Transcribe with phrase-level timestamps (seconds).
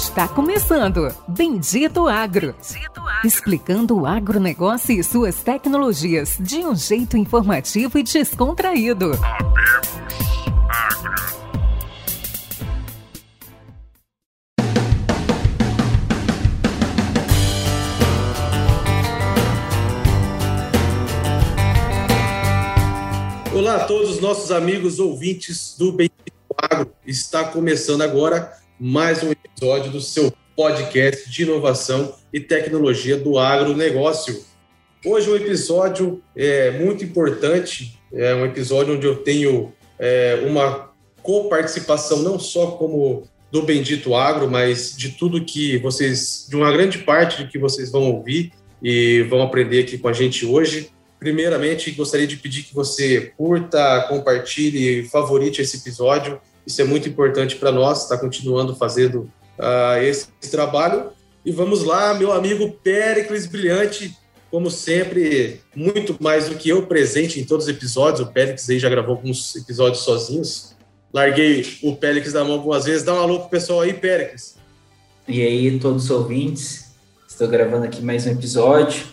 [0.00, 2.54] Está começando Bendito Agro.
[2.54, 3.20] Bendito Agro.
[3.22, 9.10] Explicando o agronegócio e suas tecnologias de um jeito informativo e descontraído.
[23.54, 26.14] Olá a todos os nossos amigos ouvintes do Bendito
[26.56, 26.90] Agro.
[27.06, 34.42] Está começando agora mais um episódio do seu podcast de inovação e tecnologia do agronegócio.
[35.04, 40.88] Hoje um episódio é, muito importante, é um episódio onde eu tenho é, uma
[41.22, 47.00] coparticipação não só como do Bendito Agro, mas de tudo que vocês, de uma grande
[47.00, 48.50] parte de que vocês vão ouvir
[48.82, 50.88] e vão aprender aqui com a gente hoje.
[51.18, 57.56] Primeiramente, gostaria de pedir que você curta, compartilhe, favorite esse episódio isso é muito importante
[57.56, 61.10] para nós, está continuando fazendo uh, esse, trabalho.
[61.44, 64.16] E vamos lá, meu amigo Péricles Brilhante,
[64.50, 68.20] como sempre, muito mais do que eu presente em todos os episódios.
[68.20, 70.74] O Péricles aí já gravou alguns episódios sozinhos.
[71.12, 73.02] Larguei o Péricles da mão algumas vezes.
[73.02, 74.56] Dá um alô pro pessoal aí, Péricles.
[75.26, 76.92] E aí, todos os ouvintes,
[77.28, 79.04] estou gravando aqui mais um episódio.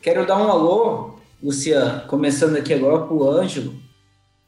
[0.00, 3.74] Quero dar um alô, Luciano, começando aqui agora para o Ângelo,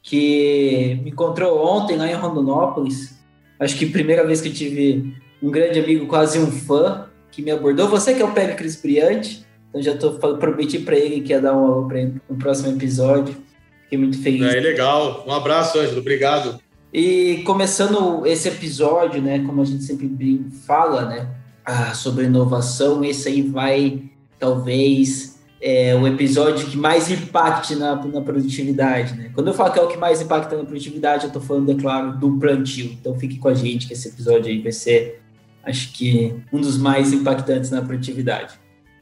[0.02, 3.18] que me encontrou ontem lá em Rondonópolis.
[3.58, 7.50] Acho que primeira vez que eu tive um grande amigo, quase um fã, que me
[7.50, 7.88] abordou.
[7.88, 11.56] Você que é o Péricles Briante, então já tô, prometi para ele que ia dar
[11.56, 13.36] um alô para ele no próximo episódio.
[13.84, 14.54] Fiquei muito feliz.
[14.54, 15.24] É legal.
[15.26, 16.00] Um abraço, Ângelo.
[16.00, 16.60] Obrigado.
[16.92, 20.10] E começando esse episódio, né, como a gente sempre
[20.66, 21.28] fala, né,
[21.64, 24.02] ah, sobre inovação, esse aí vai
[24.38, 29.30] talvez é, o episódio que mais impacte na, na produtividade, né?
[29.34, 31.74] Quando eu falo que é o que mais impacta na produtividade, eu estou falando, é
[31.74, 32.86] claro, do plantio.
[32.86, 35.20] Então fique com a gente que esse episódio aí vai ser,
[35.64, 38.54] acho que, um dos mais impactantes na produtividade.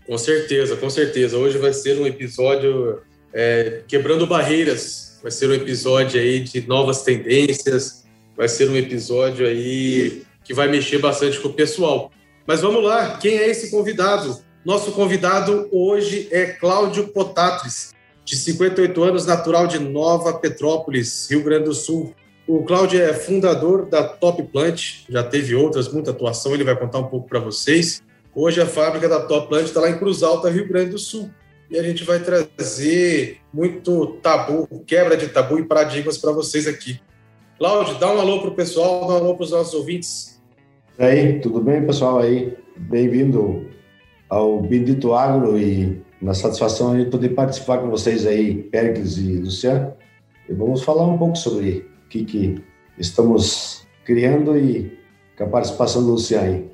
[0.06, 1.36] Com certeza, com certeza.
[1.36, 3.00] Hoje vai ser um episódio
[3.34, 5.18] é, quebrando barreiras.
[5.22, 8.04] Vai ser um episódio aí de novas tendências.
[8.36, 12.10] Vai ser um episódio aí que vai mexer bastante com o pessoal.
[12.46, 14.45] Mas vamos lá, quem é esse convidado?
[14.66, 17.94] Nosso convidado hoje é Cláudio Potatris,
[18.24, 22.12] de 58 anos, natural de Nova Petrópolis, Rio Grande do Sul.
[22.48, 26.98] O Cláudio é fundador da Top Plant, já teve outras, muita atuação, ele vai contar
[26.98, 28.02] um pouco para vocês.
[28.34, 31.30] Hoje a fábrica da Top Plant está lá em Cruz Alta, Rio Grande do Sul.
[31.70, 37.00] E a gente vai trazer muito tabu, quebra de tabu e paradigmas para vocês aqui.
[37.56, 40.42] Cláudio, dá um alô para o pessoal, dá um alô para os nossos ouvintes.
[40.98, 42.18] E aí, tudo bem, pessoal?
[42.18, 43.75] aí, bem-vindo
[44.28, 49.94] ao Bendito Agro e uma satisfação de poder participar com vocês aí, Péricles e Luciano.
[50.48, 52.64] E vamos falar um pouco sobre o que, que
[52.98, 54.98] estamos criando e
[55.36, 56.70] com a participação do Luciano aí.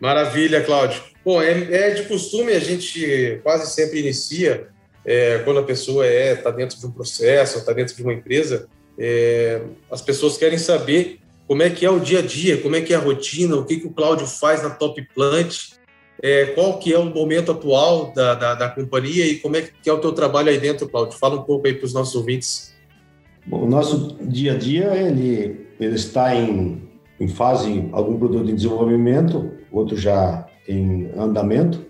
[0.00, 1.02] Maravilha, Cláudio.
[1.24, 4.68] Bom, é, é de costume, a gente quase sempre inicia
[5.04, 8.12] é, quando a pessoa está é, tá dentro de um processo, está dentro de uma
[8.12, 8.68] empresa,
[8.98, 12.80] é, as pessoas querem saber como é que é o dia a dia, como é
[12.80, 15.76] que é a rotina, o que, que o Cláudio faz na Top Plant,
[16.22, 19.88] é, qual que é o momento atual da, da, da, companhia e como é que
[19.88, 21.18] é o teu trabalho aí dentro, Claudio?
[21.18, 22.74] Fala um pouco aí para os nossos ouvintes.
[23.46, 26.82] Bom, o nosso dia a dia, ele, ele está em,
[27.20, 31.84] em fase, algum produto em desenvolvimento, outro já em andamento,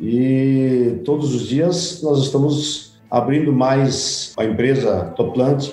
[0.00, 5.72] e todos os dias nós estamos abrindo mais a empresa Toplant,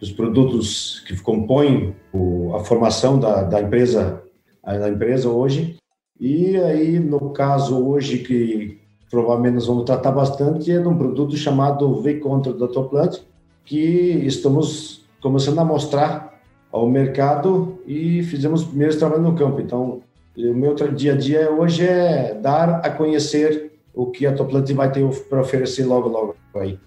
[0.00, 4.22] os produtos que compõem o, a formação da, da empresa
[4.64, 5.76] da empresa hoje
[6.24, 8.78] e aí, no caso hoje, que
[9.10, 13.18] provavelmente nós vamos tratar bastante, é de um produto chamado V-Contra da Toplant,
[13.64, 16.40] que estamos começando a mostrar
[16.70, 19.60] ao mercado e fizemos os primeiros trabalhos no campo.
[19.60, 20.00] Então,
[20.36, 24.92] o meu dia a dia hoje é dar a conhecer o que a Toplant vai
[24.92, 26.78] ter para oferecer logo, logo aí.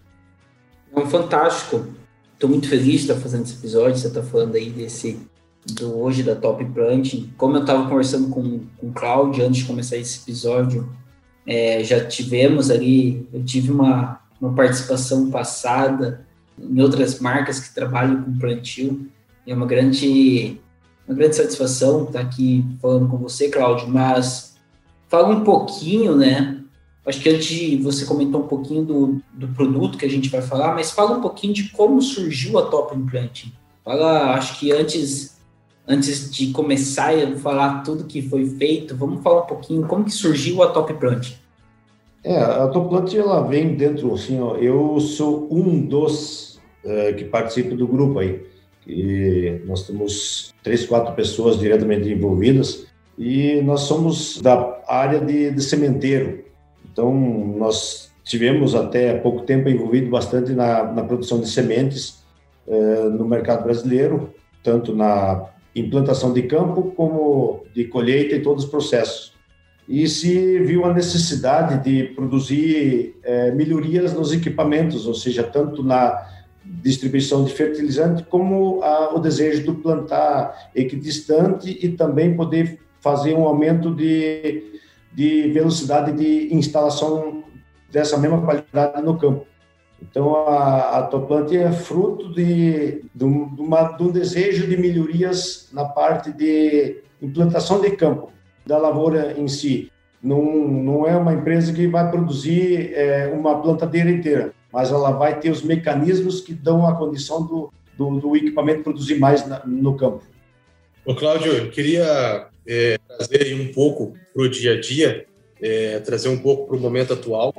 [0.96, 1.86] É fantástico.
[2.34, 3.98] Estou muito feliz de estar fazendo esse episódio.
[3.98, 5.20] Você está falando aí desse
[5.66, 7.26] do hoje da Top Plant.
[7.38, 10.90] Como eu estava conversando com, com o Cláudio antes de começar esse episódio,
[11.46, 16.26] é, já tivemos ali, eu tive uma, uma participação passada
[16.60, 19.08] em outras marcas que trabalham com plantio.
[19.46, 20.60] É uma grande,
[21.08, 24.56] uma grande satisfação estar aqui falando com você, Cláudio, mas
[25.08, 26.62] fala um pouquinho, né?
[27.06, 30.74] Acho que antes você comentou um pouquinho do, do produto que a gente vai falar,
[30.74, 33.46] mas fala um pouquinho de como surgiu a Top Implant.
[33.84, 35.35] Fala, acho que antes
[35.88, 40.12] antes de começar a falar tudo que foi feito, vamos falar um pouquinho como que
[40.12, 41.34] surgiu a Top Plant.
[42.24, 47.26] É, a Top Plant ela vem dentro, assim, ó, eu sou um dos é, que
[47.26, 48.44] participa do grupo aí.
[48.88, 52.86] E nós temos três, quatro pessoas diretamente envolvidas
[53.18, 56.46] e nós somos da área de, de sementeiro.
[56.92, 57.14] Então,
[57.58, 62.24] nós tivemos até pouco tempo envolvido bastante na, na produção de sementes
[62.68, 64.34] eh, no mercado brasileiro,
[64.64, 69.34] tanto na implantação de campo como de colheita e todos os processos.
[69.88, 76.26] E se viu a necessidade de produzir eh, melhorias nos equipamentos, ou seja, tanto na
[76.66, 83.44] distribuição de fertilizante como a, o desejo de plantar equidistante e também poder fazer um
[83.44, 84.80] aumento de,
[85.14, 87.44] de velocidade de instalação
[87.92, 89.46] dessa mesma qualidade no campo.
[90.02, 95.86] Então, a, a Toplante é fruto de, de, uma, de um desejo de melhorias na
[95.86, 98.32] parte de implantação de campo,
[98.66, 99.92] da lavoura em si.
[100.22, 105.40] Não, não é uma empresa que vai produzir é, uma plantadeira inteira, mas ela vai
[105.40, 109.96] ter os mecanismos que dão a condição do, do, do equipamento produzir mais na, no
[109.96, 110.24] campo.
[111.06, 115.26] Ô, Cláudio, eu queria é, trazer um pouco para o dia a dia,
[115.62, 117.54] é, trazer um pouco para o momento atual.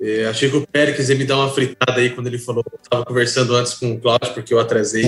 [0.00, 2.64] É, achei que o Pérez ia me dar uma fritada aí quando ele falou.
[2.82, 5.04] Estava conversando antes com o Cláudio, porque eu atrasei.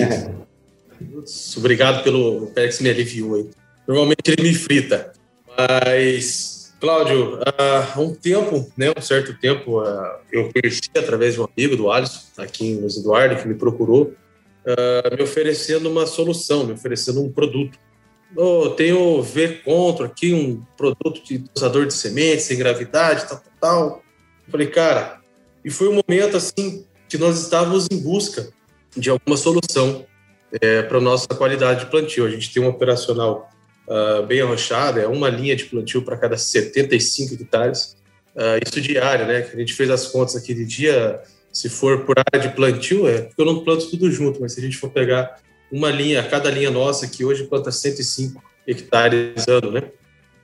[1.56, 2.44] Obrigado pelo.
[2.44, 3.50] O Pérez me aliviou aí.
[3.86, 5.12] Normalmente ele me frita.
[5.56, 11.48] Mas, Cláudio, há um tempo, né, um certo tempo, ah, eu conheci através de um
[11.56, 14.14] amigo do Alisson, aqui em Luiz Eduardo, que me procurou,
[14.66, 17.78] ah, me oferecendo uma solução, me oferecendo um produto
[18.36, 24.01] oh, tenho V-Control aqui, um produto de dosador de sementes, sem gravidade, tal, tal.
[24.50, 25.20] Falei, cara,
[25.64, 28.48] e foi um momento assim que nós estávamos em busca
[28.96, 30.04] de alguma solução
[30.60, 32.26] é, para a nossa qualidade de plantio.
[32.26, 33.50] A gente tem um operacional
[33.86, 37.96] uh, bem arrochado, é uma linha de plantio para cada 75 hectares.
[38.34, 39.42] Uh, isso diário, né?
[39.42, 41.20] Que a gente fez as contas aqui de dia,
[41.52, 44.60] se for por área de plantio, é porque eu não planto tudo junto, mas se
[44.60, 45.38] a gente for pegar
[45.70, 49.82] uma linha, cada linha nossa que hoje planta 105 hectares ano, né?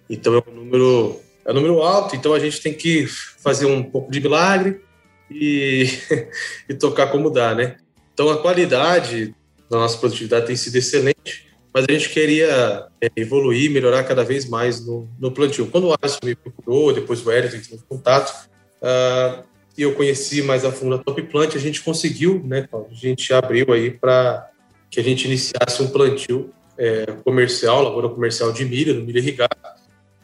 [0.09, 3.83] Então é um número é um número alto, então a gente tem que fazer um
[3.83, 4.83] pouco de milagre
[5.31, 5.89] e,
[6.69, 7.79] e tocar como dá, né?
[8.13, 9.35] Então a qualidade
[9.71, 14.47] da nossa produtividade tem sido excelente, mas a gente queria é, evoluir, melhorar cada vez
[14.47, 15.67] mais no, no plantio.
[15.69, 18.49] Quando o Alisson me procurou, depois o Eric entrou em contato,
[18.83, 19.43] uh,
[19.77, 23.33] e eu conheci mais a fundo a Top Plant, a gente conseguiu, né, a gente
[23.33, 24.51] abriu aí para
[24.91, 29.57] que a gente iniciasse um plantio é, comercial, lavoura comercial de milho, no milho irrigado,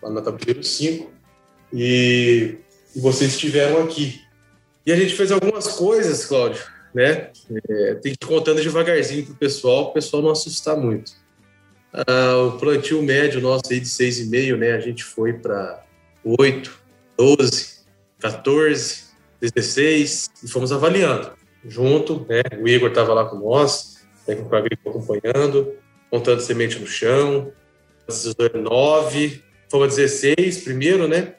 [0.02, 1.13] lá na Tabuleiro 5,
[1.74, 2.56] e,
[2.94, 4.20] e, vocês estiveram aqui.
[4.86, 6.62] E a gente fez algumas coisas, Cláudio,
[6.94, 7.30] né?
[7.68, 11.12] É, tem que ir contando devagarzinho para o pessoal, o pessoal não assustar muito.
[11.92, 14.72] Ah, o plantio médio nosso aí de 6,5, né?
[14.72, 15.84] A gente foi para
[16.24, 16.78] 8,
[17.18, 17.78] 12,
[18.20, 19.04] 14,
[19.40, 21.32] 16 e fomos avaliando
[21.66, 22.42] junto, né?
[22.60, 25.74] O Igor estava lá com nós, técnico agrícola acompanhando,
[26.12, 27.52] montando semente no chão,
[28.54, 31.34] 9, fomos 16 primeiro, né?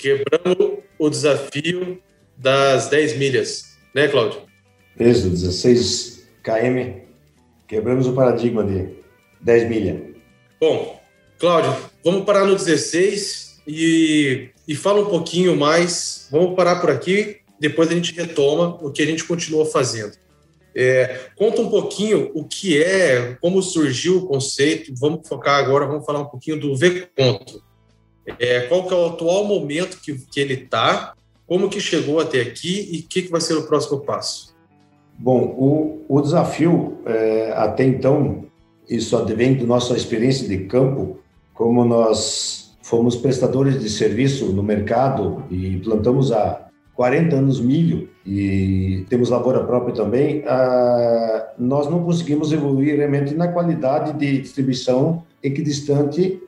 [0.00, 2.00] Quebrando o desafio
[2.34, 4.40] das 10 milhas, né, Cláudio?
[4.98, 7.00] Isso, 16 km,
[7.68, 8.88] quebramos o paradigma de
[9.42, 10.00] 10 milhas.
[10.58, 10.98] Bom,
[11.38, 16.28] Cláudio, vamos parar no 16 e, e fala um pouquinho mais.
[16.30, 20.12] Vamos parar por aqui, depois a gente retoma o que a gente continua fazendo.
[20.74, 24.94] É, conta um pouquinho o que é, como surgiu o conceito.
[24.96, 27.62] Vamos focar agora, vamos falar um pouquinho do V-Conto.
[28.38, 31.14] É, qual que é o atual momento que, que ele está,
[31.46, 34.54] como que chegou até aqui e o que, que vai ser o próximo passo?
[35.18, 38.44] Bom, o, o desafio é, até então,
[38.88, 41.18] isso advém da nossa experiência de campo,
[41.52, 49.06] como nós fomos prestadores de serviço no mercado e plantamos há 40 anos milho e
[49.08, 50.44] temos lavoura própria também,
[51.58, 56.42] nós não conseguimos evoluir realmente na qualidade de distribuição equidistante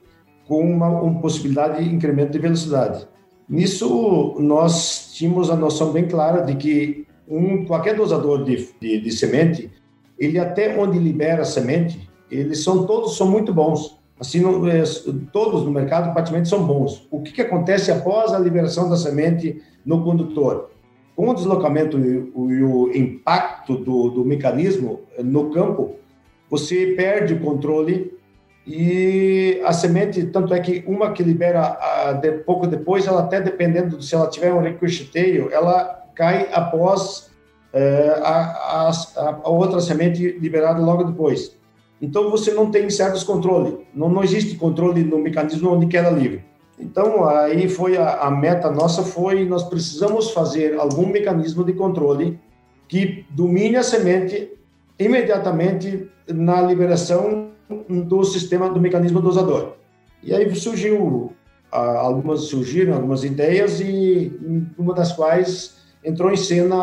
[0.52, 3.08] com uma, uma possibilidade de incremento de velocidade.
[3.48, 9.12] Nisso, nós tínhamos a noção bem clara de que um, qualquer dosador de, de, de
[9.12, 9.70] semente,
[10.18, 13.98] ele até onde libera a semente, eles são todos são muito bons.
[14.20, 14.82] Assim, é,
[15.32, 17.08] todos no mercado praticamente são bons.
[17.10, 20.68] O que, que acontece após a liberação da semente no condutor?
[21.16, 25.92] Com o deslocamento e o, e o impacto do, do mecanismo no campo,
[26.50, 28.20] você perde o controle
[28.66, 33.40] e a semente, tanto é que uma que libera a, de, pouco depois, ela até
[33.40, 37.30] dependendo se ela tiver um ricocheteio, ela cai após
[37.72, 41.56] é, a, a, a, outra semente liberada logo depois.
[42.00, 46.44] Então você não tem certos controle, não, não existe controle no mecanismo onde queda livre.
[46.78, 52.38] Então aí foi a, a meta nossa foi nós precisamos fazer algum mecanismo de controle
[52.86, 54.50] que domine a semente
[55.04, 57.50] imediatamente na liberação
[57.88, 59.74] do sistema do mecanismo dosador.
[60.22, 61.32] E aí surgiu
[61.70, 64.30] algumas surgiram algumas ideias e
[64.78, 66.76] uma das quais entrou em cena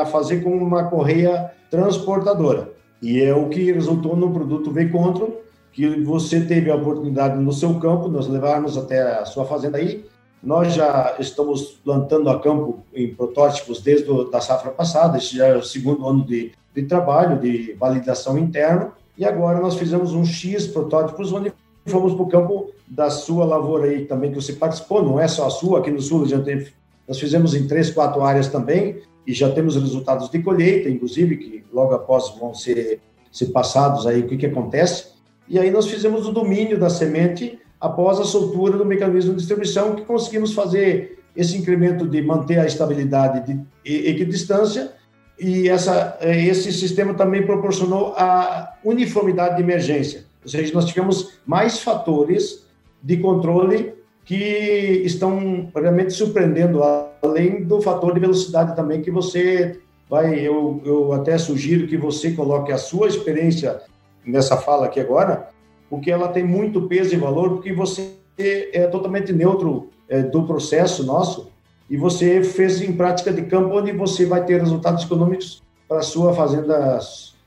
[0.00, 2.72] a fazer com uma correia transportadora.
[3.00, 7.78] E é o que resultou no produto V-Control, que você teve a oportunidade no seu
[7.78, 10.04] campo, nós levarmos até a sua fazenda aí.
[10.42, 15.56] Nós já estamos plantando a campo em protótipos desde a safra passada, esse já é
[15.56, 20.66] o segundo ano de, de trabalho, de validação interna, e agora nós fizemos um X
[20.66, 21.52] protótipos onde
[21.86, 25.46] fomos para o campo da sua lavoura aí também, que você participou, não é só
[25.46, 26.66] a sua, aqui no sul já tem,
[27.06, 31.64] nós fizemos em três, quatro áreas também, e já temos resultados de colheita, inclusive, que
[31.72, 33.00] logo após vão ser,
[33.30, 35.12] ser passados aí, o que, que acontece.
[35.48, 39.94] E aí nós fizemos o domínio da semente após a soltura do mecanismo de distribuição,
[39.94, 44.92] que conseguimos fazer esse incremento de manter a estabilidade de equidistância,
[45.38, 50.24] e essa, esse sistema também proporcionou a uniformidade de emergência.
[50.42, 52.64] Ou seja, nós tivemos mais fatores
[53.02, 56.80] de controle que estão realmente surpreendendo,
[57.22, 60.38] além do fator de velocidade também que você vai.
[60.38, 63.80] Eu, eu até sugiro que você coloque a sua experiência
[64.24, 65.48] nessa fala aqui agora,
[65.90, 71.04] porque ela tem muito peso e valor, porque você é totalmente neutro é, do processo
[71.04, 71.51] nosso
[71.88, 76.02] e você fez em prática de campo onde você vai ter resultados econômicos para a
[76.02, 76.98] sua fazenda,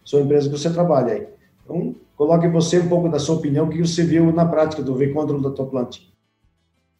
[0.03, 1.27] sua empresa que você trabalha aí.
[1.63, 5.41] Então, coloque você um pouco da sua opinião, que você viu na prática do V-Control
[5.41, 5.97] da tua planta.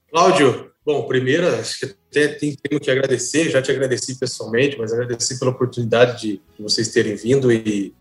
[0.10, 5.38] Cláudio, bom, primeiro, acho que até tenho que agradecer, já te agradeci pessoalmente, mas agradeci
[5.38, 7.94] pela oportunidade de vocês terem vindo e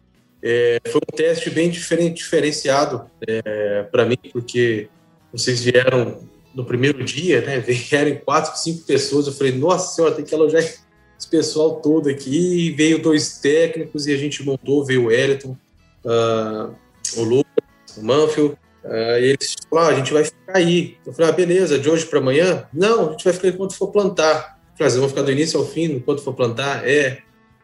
[0.42, 4.88] é, foi um teste bem diferente, diferenciado é, para mim, porque
[5.32, 6.18] vocês vieram
[6.54, 7.58] no primeiro dia, né?
[7.66, 9.26] Vieram quatro, cinco pessoas.
[9.26, 12.68] Eu falei, nossa senhora, tem que alojar esse pessoal todo aqui.
[12.68, 15.56] E veio dois técnicos e a gente montou, veio o Wellington,
[16.04, 16.74] uh,
[17.16, 18.56] o Lucas, o Manfield.
[18.84, 20.96] Uh, e eles falaram, ah, a gente vai ficar aí.
[21.06, 22.66] Eu falei, ah, beleza, de hoje para amanhã?
[22.72, 24.58] Não, a gente vai ficar enquanto for plantar.
[24.72, 26.86] Eu falei, ah, vão ficar do início ao fim, enquanto for plantar?
[26.86, 27.18] É.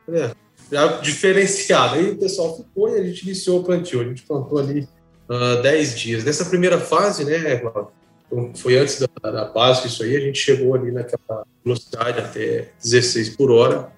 [0.08, 0.30] é
[0.72, 1.96] já diferenciado.
[1.96, 4.00] Aí o pessoal ficou e a gente iniciou o plantio.
[4.00, 4.88] A gente plantou ali
[5.28, 6.24] uh, 10 dias.
[6.24, 7.99] Nessa primeira fase, né, Cláudio?
[8.30, 12.70] Então, foi antes da, da Páscoa, isso aí, a gente chegou ali naquela velocidade até
[12.80, 13.92] 16 por hora,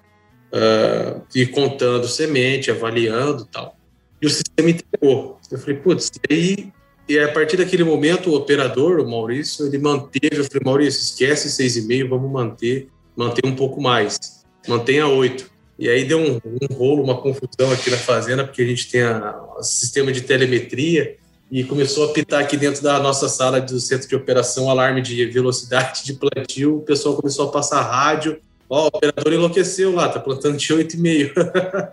[0.53, 3.77] uh, e contando semente, avaliando tal.
[4.21, 5.39] E o sistema entregou.
[5.51, 6.73] Eu falei, putz, e aí,
[7.09, 11.49] e a partir daquele momento, o operador, o Maurício, ele manteve, eu falei, Maurício, esquece
[11.63, 15.53] 6,5, vamos manter, manter um pouco mais, mantenha 8.
[15.79, 19.03] E aí deu um, um rolo, uma confusão aqui na fazenda, porque a gente tem
[19.05, 21.17] o sistema de telemetria,
[21.53, 25.27] e começou a pitar aqui dentro da nossa sala do centro de operação alarme de
[25.27, 26.79] velocidade de plantio.
[26.79, 28.41] O pessoal começou a passar rádio.
[28.71, 31.93] Ó, o operador enlouqueceu lá, tá plantando de 8,5.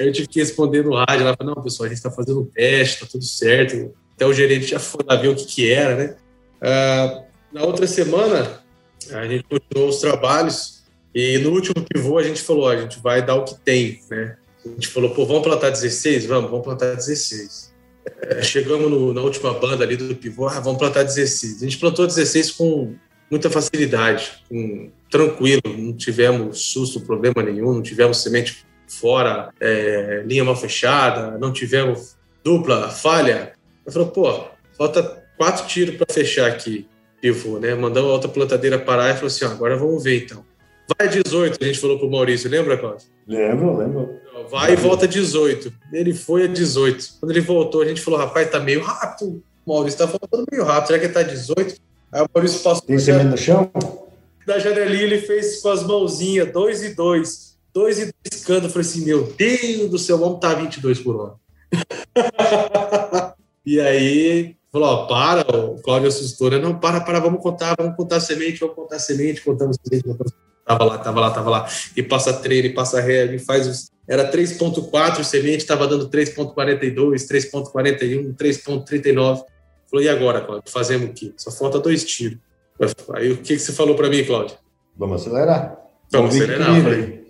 [0.00, 2.46] Aí eu tive que responder no rádio lá, não, pessoal, a gente está fazendo um
[2.46, 3.94] teste, tá tudo certo.
[4.16, 6.16] Até o gerente já foi lá ver o que, que era, né?
[6.60, 8.60] Uh, na outra semana,
[9.12, 10.82] a gente continuou os trabalhos
[11.14, 14.36] e no último pivô a gente falou, a gente vai dar o que tem, né?
[14.66, 16.26] A gente falou, pô, vamos plantar 16?
[16.26, 17.69] Vamos, vamos plantar 16
[18.22, 21.62] é, chegamos no, na última banda ali do pivô, ah, vamos plantar 16.
[21.62, 22.94] A gente plantou 16 com
[23.30, 30.44] muita facilidade, com, tranquilo, não tivemos susto, problema nenhum, não tivemos semente fora, é, linha
[30.44, 33.52] mal fechada, não tivemos dupla, falha.
[33.86, 34.44] Eu falei, pô,
[34.76, 36.86] falta quatro tiros para fechar aqui,
[37.20, 37.74] pivô, né?
[37.74, 40.44] Mandamos a outra plantadeira parar e falou assim, ó, agora vamos ver então.
[40.98, 43.06] Vai 18, a gente falou pro Maurício, lembra, Cláudio?
[43.26, 44.20] Lembro, lembro.
[44.50, 45.72] Vai e volta 18.
[45.92, 47.18] Ele foi a 18.
[47.20, 49.42] Quando ele voltou, a gente falou, rapaz, tá meio rápido.
[49.64, 50.86] O Maurício tá voltando meio rápido.
[50.88, 51.76] Será que ele tá 18?
[52.12, 52.82] Aí o Maurício passou.
[52.82, 53.70] Tem semente no chão?
[54.46, 57.58] Da janelinha ele fez com as mãozinhas, 2 e 2.
[57.72, 58.66] 2 e 2 cando.
[58.66, 61.34] Eu falei assim, meu Deus do céu, vamos tá 22 por hora.
[63.64, 66.58] e aí falou, ó, para, o Cláudio assustou, né?
[66.58, 70.32] Não, para, para, vamos contar, vamos contar semente, vamos contar semente, contamos semente, contamos
[70.66, 71.68] Tava lá, tava lá, tava lá.
[71.96, 73.90] E passa treino, e passa e faz os...
[74.06, 79.44] Era 3.4 semente, estava dando 3.42, 3.41, 3.39.
[79.90, 80.70] Falou, e agora, Cláudio?
[80.70, 81.32] Fazemos o quê?
[81.36, 82.38] Só falta dois tiros.
[83.14, 84.56] Aí o que, que você falou para mim, Cláudio?
[84.96, 85.78] Vamos acelerar.
[86.10, 87.24] Vamos, vamos acelerar, falei.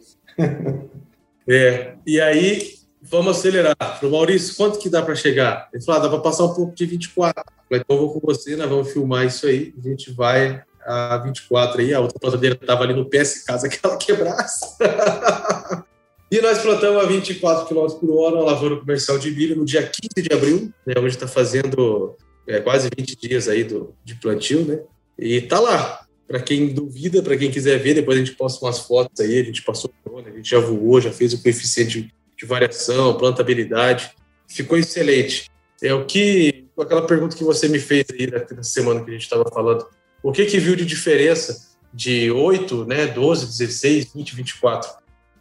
[1.48, 3.76] é, e aí, vamos acelerar.
[3.78, 5.68] Falei, Maurício, quanto que dá para chegar?
[5.72, 7.44] Ele falou, ah, dá para passar um pouco de 24.
[7.68, 11.18] Falei, então eu vou com você, nós vamos filmar isso aí, a gente vai a
[11.18, 14.76] 24 aí, a outra plantadeira estava ali no PS, caso que ela quebrasse.
[16.30, 19.82] e nós plantamos a 24 km por hora a lavoura comercial de milho no dia
[19.82, 24.64] 15 de abril, né, onde está fazendo é, quase 20 dias aí do, de plantio,
[24.64, 24.80] né?
[25.18, 26.06] E tá lá.
[26.26, 29.42] Para quem duvida, para quem quiser ver, depois a gente posta umas fotos aí, a
[29.42, 32.08] gente passou drone, a gente já voou, já fez o coeficiente
[32.38, 34.12] de variação, plantabilidade.
[34.46, 35.50] Ficou excelente.
[35.82, 39.22] É o que aquela pergunta que você me fez aí na semana que a gente
[39.22, 39.86] estava falando.
[40.22, 44.90] O que que viu de diferença de 8, né, 12, 16, 20, 24?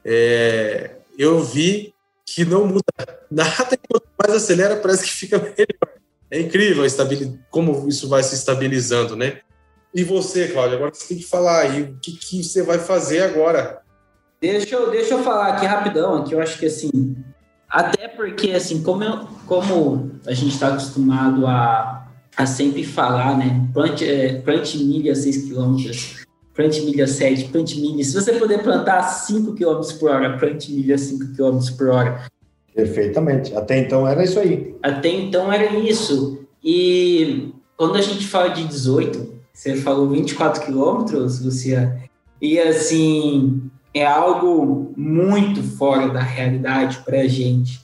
[0.04, 1.94] É, eu vi
[2.26, 2.84] que não muda
[3.30, 6.00] nada quanto mais acelera parece que fica melhor.
[6.32, 6.86] É incrível
[7.50, 9.40] como isso vai se estabilizando, né?
[9.94, 13.24] E você, Cláudio, agora você tem que falar aí o que, que você vai fazer
[13.24, 13.82] agora.
[14.40, 17.18] Deixa eu, deixa eu falar aqui rapidão, que eu acho que assim,
[17.68, 22.08] até porque assim, como, eu, como a gente está acostumado a,
[22.40, 23.68] a sempre falar, né?
[23.74, 25.76] Plante, é, plante milha 6 km,
[26.56, 28.02] plante milha 7, plante milha.
[28.02, 32.24] Se você puder plantar 5 km por hora, plante milha 5 km por hora.
[32.74, 33.54] Perfeitamente.
[33.54, 34.74] Até então era isso aí.
[34.82, 36.40] Até então era isso.
[36.64, 42.02] E quando a gente fala de 18, você falou 24 quilômetros, Lucia,
[42.42, 47.82] e assim, é algo muito fora da realidade para a gente.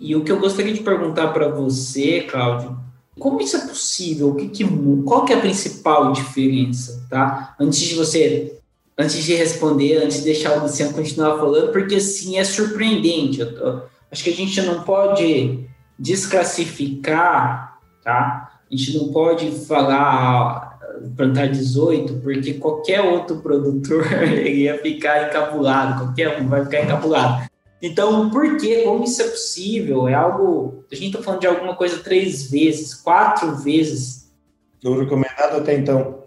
[0.00, 2.78] E o que eu gostaria de perguntar para você, Cláudio,
[3.18, 4.30] como isso é possível?
[4.30, 4.64] O que, que,
[5.04, 7.54] qual que é a principal diferença, tá?
[7.58, 8.58] Antes de você,
[8.96, 13.44] antes de responder, antes de deixar o Luciano continuar falando, porque assim é surpreendente.
[13.44, 15.66] Tô, acho que a gente não pode
[15.98, 18.60] desclassificar, tá?
[18.70, 20.68] A gente não pode falar
[21.16, 24.04] plantar 18, porque qualquer outro produtor
[24.46, 27.48] ia ficar encabulado, qualquer um vai ficar encabulado.
[27.80, 28.82] Então, por que?
[28.82, 30.08] Como isso é possível?
[30.08, 30.84] É algo.
[30.90, 34.30] A gente está falando de alguma coisa três vezes, quatro vezes.
[34.84, 36.18] O recomendado até então.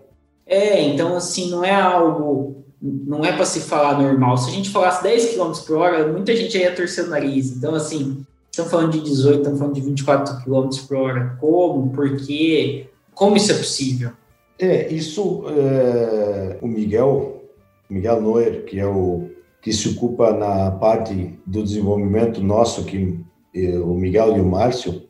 [0.46, 2.64] É, então, assim, não é algo.
[2.82, 4.38] Não é para se falar normal.
[4.38, 7.52] Se a gente falasse 10 km por hora, muita gente ia torcer o nariz.
[7.56, 11.38] Então, assim, estamos falando de 18, estamos falando de 24 km por hora.
[11.40, 11.92] Como?
[11.92, 12.88] Por quê?
[13.14, 14.12] Como isso é possível?
[14.58, 17.44] É, isso, é, o Miguel,
[17.90, 19.31] Miguel Noer, que é o
[19.62, 23.20] que se ocupa na parte do desenvolvimento nosso, que
[23.54, 25.04] é, o Miguel e o Márcio,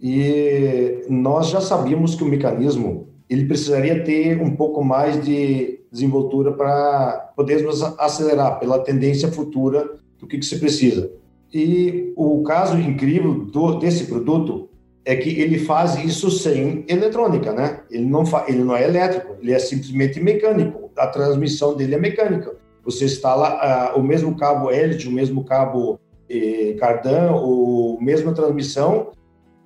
[0.00, 6.52] e nós já sabíamos que o mecanismo ele precisaria ter um pouco mais de desenvoltura
[6.52, 11.10] para podermos acelerar pela tendência futura do que, que se precisa.
[11.52, 14.70] E o caso incrível do, desse produto
[15.04, 17.80] é que ele faz isso sem eletrônica, né?
[17.90, 20.90] Ele não, fa ele não é elétrico, ele é simplesmente mecânico.
[20.96, 22.56] A transmissão dele é mecânica.
[22.84, 29.12] Você instala uh, o mesmo cabo Elite, o mesmo cabo eh, Cardan, o mesma transmissão,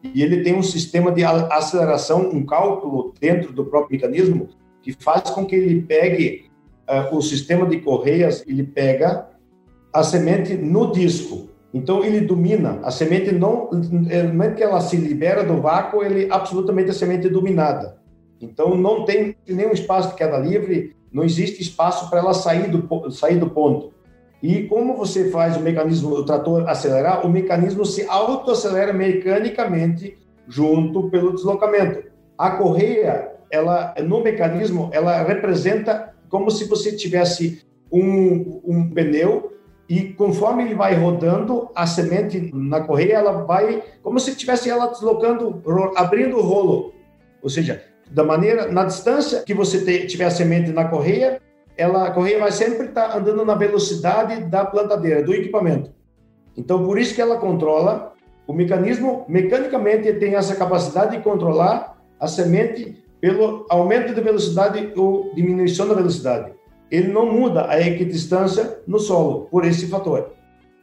[0.02, 4.48] e ele tem um sistema de aceleração, um cálculo dentro do próprio mecanismo
[4.82, 6.44] que faz com que ele pegue
[6.88, 9.28] uh, o sistema de correias, ele pega
[9.92, 13.68] a semente no disco então ele domina a semente não,
[14.08, 17.98] é, no momento que ela se libera do vácuo, ele absolutamente a semente é dominada.
[18.40, 23.10] Então não tem nenhum espaço de queda livre, não existe espaço para ela sair do
[23.10, 23.94] sair do ponto.
[24.42, 31.10] E como você faz o mecanismo do trator acelerar, o mecanismo se autoacelera mecanicamente junto
[31.10, 32.04] pelo deslocamento.
[32.36, 39.56] A correia, ela no mecanismo, ela representa como se você tivesse um, um pneu
[39.88, 44.88] e conforme ele vai rodando, a semente na correia, ela vai, como se tivesse ela
[44.88, 45.62] deslocando,
[45.94, 46.92] abrindo o rolo.
[47.40, 51.40] Ou seja, da maneira, na distância que você tiver a semente na correia,
[51.76, 55.90] ela, a correia vai sempre estar tá andando na velocidade da plantadeira, do equipamento.
[56.56, 58.14] Então, por isso que ela controla,
[58.46, 65.34] o mecanismo, mecanicamente, tem essa capacidade de controlar a semente pelo aumento de velocidade ou
[65.34, 66.56] diminuição da velocidade
[66.90, 70.32] ele não muda a equidistância no solo por esse fator.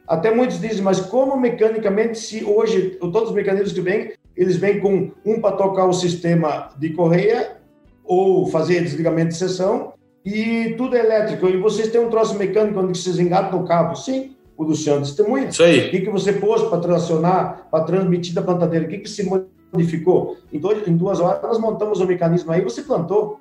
[0.06, 4.80] Até muitos dizem, mas como mecanicamente, se hoje todos os mecanismos que vêm, eles vêm
[4.80, 7.56] com um para tocar o sistema de correia
[8.04, 9.94] ou fazer desligamento de seção
[10.24, 11.46] e tudo é elétrico.
[11.48, 13.94] E vocês têm um troço mecânico onde vocês engatam o cabo?
[13.94, 15.48] Sim, o Luciano testemunha.
[15.48, 15.88] Isso aí.
[15.88, 18.86] O que, que você pôs para tracionar, para transmitir da plantadeira?
[18.86, 20.36] O que, que se modificou?
[20.52, 23.40] Em, dois, em duas horas nós montamos o mecanismo aí, você plantou.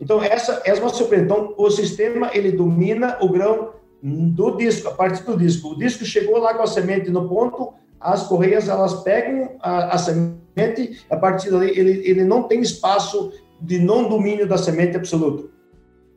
[0.00, 1.24] Então, essa, essa é uma surpresa.
[1.24, 3.70] Então, o sistema, ele domina o grão
[4.02, 5.68] do disco, a partir do disco.
[5.68, 9.98] O disco chegou lá com a semente no ponto, as correias, elas pegam a, a
[9.98, 15.50] semente, a partir dali, ele, ele não tem espaço de não domínio da semente absoluto.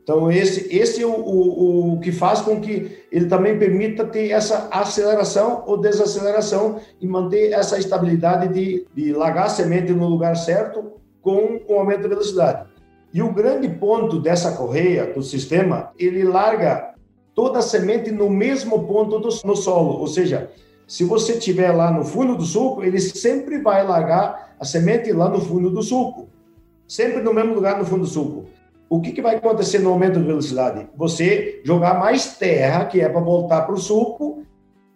[0.02, 4.30] Então, esse, esse é o, o, o que faz com que ele também permita ter
[4.30, 10.36] essa aceleração ou desaceleração e manter essa estabilidade de, de largar a semente no lugar
[10.36, 12.68] certo com o aumento da velocidade.
[13.12, 16.94] E o grande ponto dessa correia, do sistema, ele larga
[17.34, 19.98] toda a semente no mesmo ponto do, no solo.
[19.98, 20.50] Ou seja,
[20.86, 25.28] se você tiver lá no fundo do sulco, ele sempre vai largar a semente lá
[25.28, 26.28] no fundo do sulco.
[26.86, 28.46] Sempre no mesmo lugar no fundo do sulco.
[28.88, 30.86] O que, que vai acontecer no aumento de velocidade?
[30.96, 34.44] Você jogar mais terra, que é para voltar para o sulco,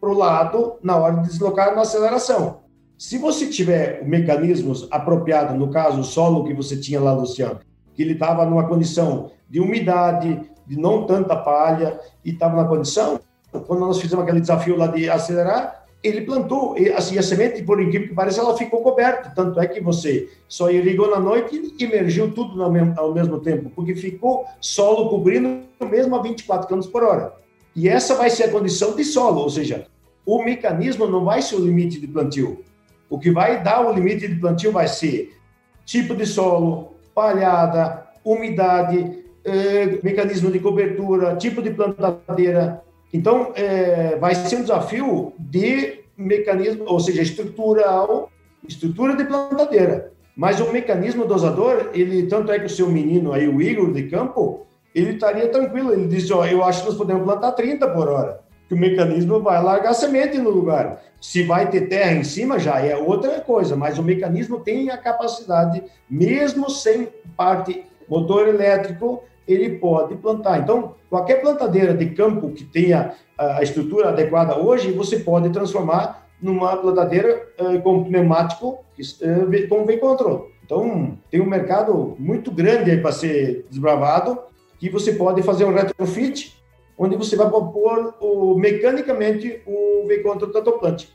[0.00, 2.60] para o lado, na hora de deslocar na aceleração.
[2.96, 7.58] Se você tiver mecanismos apropriados, no caso, o solo que você tinha lá, Luciano,
[7.94, 13.18] que ele estava numa condição de umidade, de não tanta palha, e estava na condição,
[13.66, 17.80] quando nós fizemos aquele desafio lá de acelerar, ele plantou, e, assim, a semente, por
[17.80, 21.84] incrível que pareça, ela ficou coberta, tanto é que você só irrigou na noite e
[21.84, 27.34] emergiu tudo ao mesmo tempo, porque ficou solo cobrindo mesmo a 24 km por hora.
[27.76, 29.86] E essa vai ser a condição de solo, ou seja,
[30.24, 32.64] o mecanismo não vai ser o limite de plantio.
[33.08, 35.36] O que vai dar o limite de plantio vai ser
[35.84, 42.82] tipo de solo, palhada, umidade, eh, mecanismo de cobertura, tipo de plantadeira.
[43.12, 48.30] Então, eh, vai ser um desafio de mecanismo, ou seja, estrutural,
[48.66, 50.12] estrutura de plantadeira.
[50.36, 54.04] Mas o mecanismo dosador, ele tanto é que o seu menino aí, o Igor de
[54.04, 55.92] campo, ele estaria tranquilo.
[55.92, 59.40] Ele disse: Ó, eu acho que nós podemos plantar 30 por hora que o mecanismo
[59.40, 61.02] vai largar semente no lugar.
[61.20, 64.96] Se vai ter terra em cima, já é outra coisa, mas o mecanismo tem a
[64.96, 70.58] capacidade, mesmo sem parte motor elétrico, ele pode plantar.
[70.58, 76.76] Então, qualquer plantadeira de campo que tenha a estrutura adequada hoje, você pode transformar numa
[76.76, 80.50] plantadeira uh, com pneumático uh, com V-Control.
[80.64, 84.38] Então, tem um mercado muito grande para ser desbravado,
[84.78, 86.56] que você pode fazer um retrofit
[86.96, 91.10] onde você vai propor o, mecanicamente o veículo tantoplante.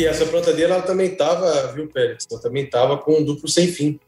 [0.00, 2.26] E essa plantadeira ela também estava, viu, Pérez?
[2.30, 4.00] Ela também estava com um duplo sem fim.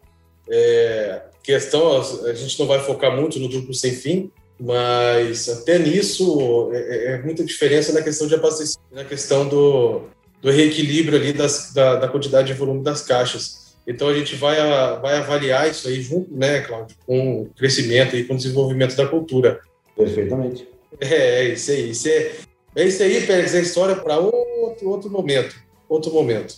[0.48, 6.70] É, questão, a gente não vai focar muito no duplo sem fim, mas até nisso
[6.72, 10.04] é, é, é muita diferença na questão de abastecimento, na questão do,
[10.40, 13.74] do reequilíbrio ali das, da, da, quantidade de volume das caixas.
[13.86, 14.56] Então a gente vai,
[14.98, 19.06] vai avaliar isso aí junto, né, Cláudio, com o crescimento e com o desenvolvimento da
[19.06, 19.60] cultura.
[19.94, 20.66] Perfeitamente.
[20.98, 21.90] É, é isso aí.
[21.90, 22.32] Isso é,
[22.76, 25.54] é isso aí, Pérez, é história para outro, outro momento.
[25.92, 26.54] Outro momento.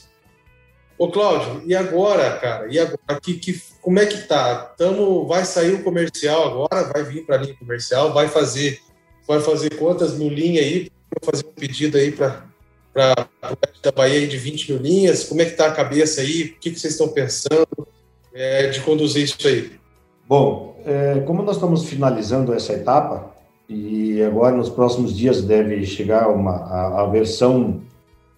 [0.97, 2.69] Ô, Cláudio, e agora, cara?
[2.73, 3.21] E agora?
[3.21, 4.55] Que, que, como é que tá?
[4.79, 8.79] Tamo, vai sair o comercial agora, vai vir para a linha comercial, vai fazer,
[9.27, 10.89] vai fazer quantas no linha aí?
[11.21, 12.45] Vou fazer um pedido aí para
[12.93, 13.27] para
[13.83, 15.25] da Bahia de 20 mil linhas?
[15.25, 16.45] Como é que está a cabeça aí?
[16.45, 17.89] O que, que vocês estão pensando
[18.33, 19.73] é, de conduzir isso aí?
[20.29, 23.35] Bom, é, como nós estamos finalizando essa etapa,
[23.69, 27.83] e agora nos próximos dias deve chegar uma, a, a versão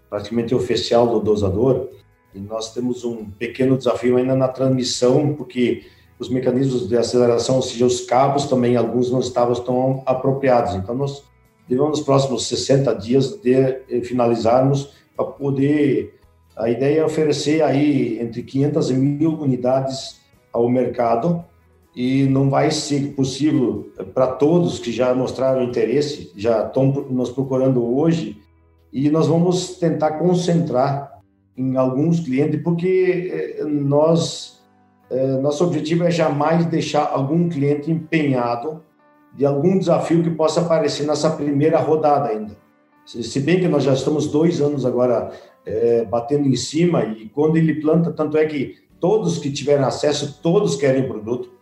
[0.08, 1.88] praticamente oficial do dosador,
[2.34, 5.86] e nós temos um pequeno desafio ainda na transmissão, porque
[6.18, 10.74] os mecanismos de aceleração, ou seja, os cabos também, alguns não estavam tão apropriados.
[10.74, 11.22] Então, nós
[11.68, 16.16] devemos nos próximos 60 dias de eh, finalizarmos para poder
[16.56, 21.44] a ideia é oferecer aí entre 500 e mil unidades ao mercado
[21.94, 27.84] e não vai ser possível para todos que já mostraram interesse, já estão nos procurando
[27.84, 28.40] hoje
[28.96, 31.20] e nós vamos tentar concentrar
[31.54, 34.64] em alguns clientes porque eh, nós
[35.10, 38.82] eh, nosso objetivo é jamais deixar algum cliente empenhado
[39.34, 42.56] de algum desafio que possa aparecer nessa primeira rodada ainda.
[43.04, 45.30] Se bem que nós já estamos dois anos agora
[45.66, 50.40] é, batendo em cima e quando ele planta, tanto é que todos que tiveram acesso,
[50.42, 51.52] todos querem produto,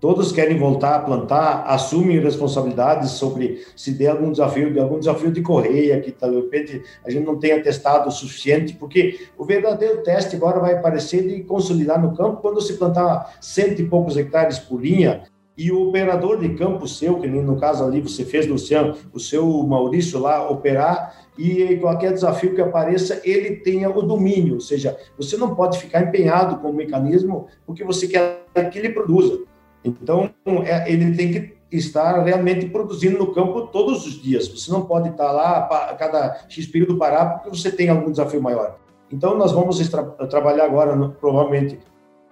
[0.00, 5.30] todos querem voltar a plantar, assumem responsabilidades sobre se der algum desafio, de algum desafio
[5.30, 10.02] de correia, que de repente a gente não tenha testado o suficiente, porque o verdadeiro
[10.02, 14.58] teste agora vai aparecer de consolidar no campo quando se plantar cento e poucos hectares
[14.58, 15.22] por linha,
[15.58, 19.46] e o operador de campo seu, que no caso ali você fez, Luciano, o seu
[19.64, 25.36] Maurício lá operar, e qualquer desafio que apareça, ele tenha o domínio, ou seja, você
[25.36, 29.49] não pode ficar empenhado com o mecanismo porque você quer que ele produza.
[29.84, 30.30] Então,
[30.64, 34.48] é, ele tem que estar realmente produzindo no campo todos os dias.
[34.48, 35.58] Você não pode estar lá
[35.90, 38.76] a cada X período parar porque você tem algum desafio maior.
[39.10, 41.78] Então, nós vamos tra trabalhar agora, provavelmente,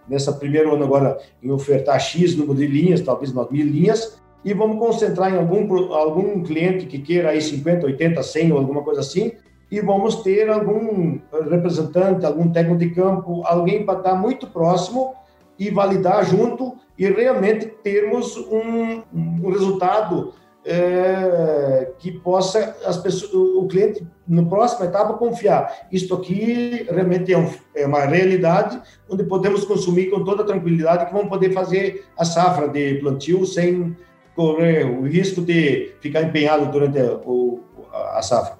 [0.09, 4.55] nessa primeiro ano agora em ofertar X número de linhas, talvez umas mil linhas, e
[4.55, 9.01] vamos concentrar em algum, algum cliente que queira aí 50, 80, 100 ou alguma coisa
[9.01, 9.33] assim,
[9.71, 11.19] e vamos ter algum
[11.51, 15.15] representante, algum técnico de campo, alguém para estar muito próximo
[15.59, 20.33] e validar junto e realmente termos um, um resultado
[20.65, 25.89] é, que possa as pessoas, o cliente, na próxima etapa, confiar.
[25.91, 31.13] Isto aqui realmente é, um, é, uma realidade onde podemos consumir com toda tranquilidade, que
[31.13, 33.97] vamos poder fazer a safra de plantio sem
[34.37, 38.59] correr o risco de ficar empenhado durante a, a safra.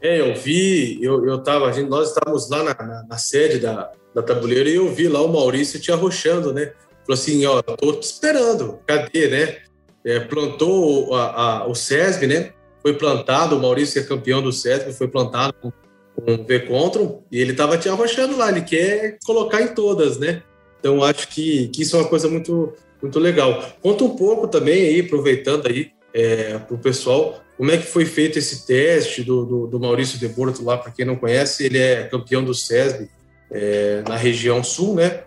[0.00, 3.90] É, eu vi, eu, eu tava, gente, nós estávamos lá na, na, na, sede da,
[4.14, 6.72] da tabuleira e eu vi lá o Maurício te arrochando, né?
[7.06, 9.56] Falou assim, ó, tô esperando, cadê, né?
[10.04, 12.52] é, plantou a, a, o SESB, né?
[12.82, 15.72] Foi plantado, o Maurício é campeão do SESB, foi plantado com,
[16.14, 20.42] com o V-Contron e ele estava te arrochando lá, ele quer colocar em todas, né?
[20.78, 23.64] Então acho que, que isso é uma coisa muito, muito legal.
[23.80, 28.04] Conta um pouco também aí, aproveitando aí é, para o pessoal, como é que foi
[28.04, 31.78] feito esse teste do, do, do Maurício de Borto lá, para quem não conhece, ele
[31.78, 33.08] é campeão do SESB
[33.54, 35.20] é, na região sul, né?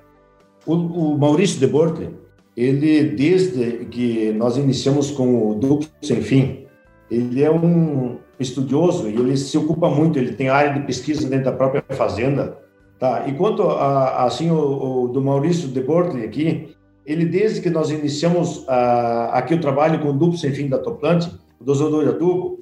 [0.66, 2.14] O, o Maurício de Borto,
[2.56, 6.66] ele, desde que nós iniciamos com o Duplo Sem Fim,
[7.10, 11.46] ele é um estudioso e ele se ocupa muito, ele tem área de pesquisa dentro
[11.46, 12.58] da própria fazenda.
[13.00, 13.28] Tá?
[13.28, 17.90] E quanto a, assim, o, o do Maurício de Bortley aqui, ele, desde que nós
[17.90, 22.10] iniciamos uh, aqui o trabalho com o Duplo Sem Fim da Toplante, o dosador de
[22.10, 22.57] adubo,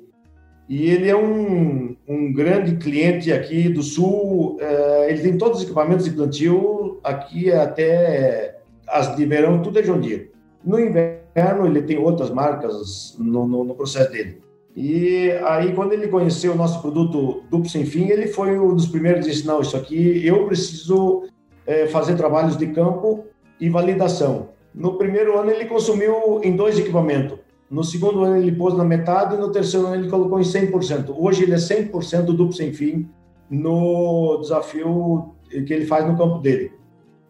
[0.67, 5.63] e ele é um, um grande cliente aqui do Sul, uh, ele tem todos os
[5.63, 10.31] equipamentos de plantio aqui até as de verão, tudo é John Deere.
[10.63, 14.41] No inverno, ele tem outras marcas no, no, no, processo dele.
[14.75, 18.87] E aí, quando ele conheceu o nosso produto duplo sem fim, ele foi um dos
[18.87, 21.23] primeiros a dizer: não, isso aqui eu preciso
[21.67, 23.25] é, fazer trabalhos de campo
[23.59, 24.49] e validação.
[24.73, 27.44] No primeiro ano, ele consumiu em dois equipamentos.
[27.69, 29.37] No segundo ano, ele pôs na metade.
[29.37, 31.13] No terceiro ano, ele colocou em 100%.
[31.17, 33.09] Hoje, ele é 100% duplo sem fim
[33.49, 36.71] no desafio que ele faz no campo dele.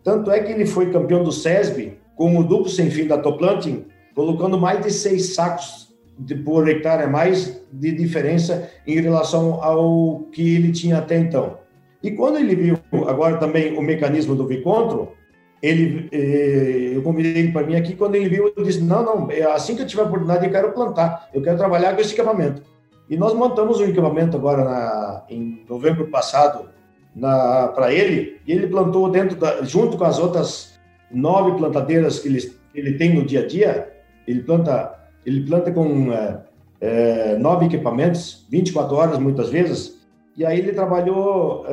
[0.04, 3.86] Tanto é que ele foi campeão do SESB com o duplo sem fim da Toplanting,
[4.14, 10.22] colocando mais de seis sacos de, por hectare a mais de diferença em relação ao
[10.32, 11.58] que ele tinha até então.
[12.02, 15.12] E quando ele viu agora também o mecanismo do Vicontro,
[15.62, 19.32] ele, eh, eu convidei ele para mim aqui, quando ele viu, ele disse, não, não,
[19.32, 22.62] é assim que eu tiver oportunidade, eu quero plantar, eu quero trabalhar com esse equipamento.
[23.10, 26.70] E nós montamos um equipamento agora na, em novembro passado,
[27.74, 30.78] para ele, e ele plantou dentro da, junto com as outras
[31.10, 33.94] nove plantadeiras que ele, ele tem no dia a dia,
[34.28, 34.94] ele planta,
[35.26, 36.42] ele planta com é,
[36.82, 41.66] é, nove equipamentos, 24 horas muitas vezes, e aí ele trabalhou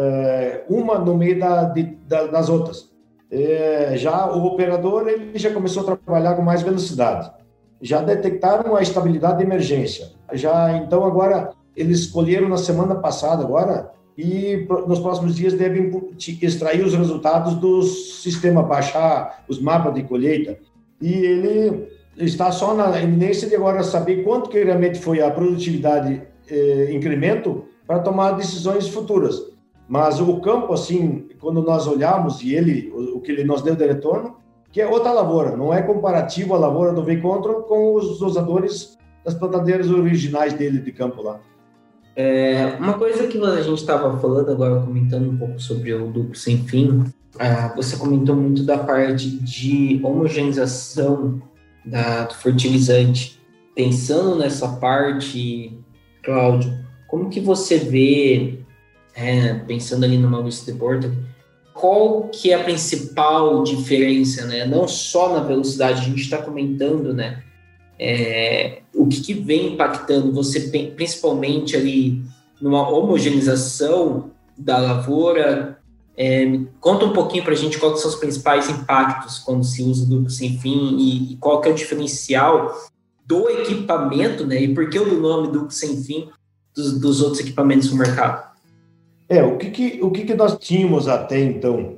[0.68, 2.91] uma no meio da, de, da, das outras.
[3.34, 7.32] É, já o operador ele já começou a trabalhar com mais velocidade.
[7.80, 10.10] Já detectaram a estabilidade de emergência.
[10.34, 15.90] Já então agora eles escolheram na semana passada agora e nos próximos dias devem
[16.42, 20.58] extrair os resultados do sistema, baixar os mapas de colheita.
[21.00, 26.20] E ele está só na iminência de agora saber quanto que realmente foi a produtividade
[26.50, 29.51] eh, incremento para tomar decisões futuras.
[29.88, 33.74] Mas o campo, assim, quando nós olhamos e ele, o, o que ele nos deu
[33.74, 34.36] de retorno,
[34.70, 39.34] que é outra lavoura, não é comparativo a lavoura do V-Control com os usadores das
[39.34, 41.40] plantadeiras originais dele de campo lá.
[42.14, 46.34] É, uma coisa que a gente estava falando agora, comentando um pouco sobre o duplo
[46.34, 47.04] sem fim,
[47.38, 51.40] ah, você comentou muito da parte de homogeneização
[51.84, 53.40] da, do fertilizante.
[53.74, 55.78] Pensando nessa parte,
[56.22, 56.72] Cláudio,
[57.08, 58.58] como que você vê,
[59.14, 61.12] é, pensando ali no Maurício de Porto,
[61.72, 64.64] qual que é a principal diferença, né?
[64.66, 67.42] Não só na velocidade, a gente está comentando, né?
[67.98, 70.60] É, o que, que, vem impactando você,
[70.96, 72.22] principalmente ali
[72.60, 75.78] numa homogeneização da lavoura?
[76.16, 80.04] É, conta um pouquinho para a gente quais são os principais impactos quando se usa
[80.04, 82.70] o duplo sem fim e, e, qual que é o diferencial
[83.26, 84.60] do equipamento, né?
[84.60, 86.28] E por que o nome duplo sem fim
[86.74, 88.51] dos, dos outros equipamentos no mercado?
[89.32, 91.96] É, o que, que o que, que nós tínhamos até então?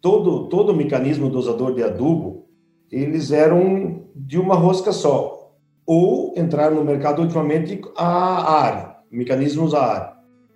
[0.00, 2.46] Todo, todo o mecanismo dosador de adubo,
[2.90, 5.52] eles eram de uma rosca só
[5.86, 10.12] ou entrar no mercado ultimamente a área, mecanismos a área.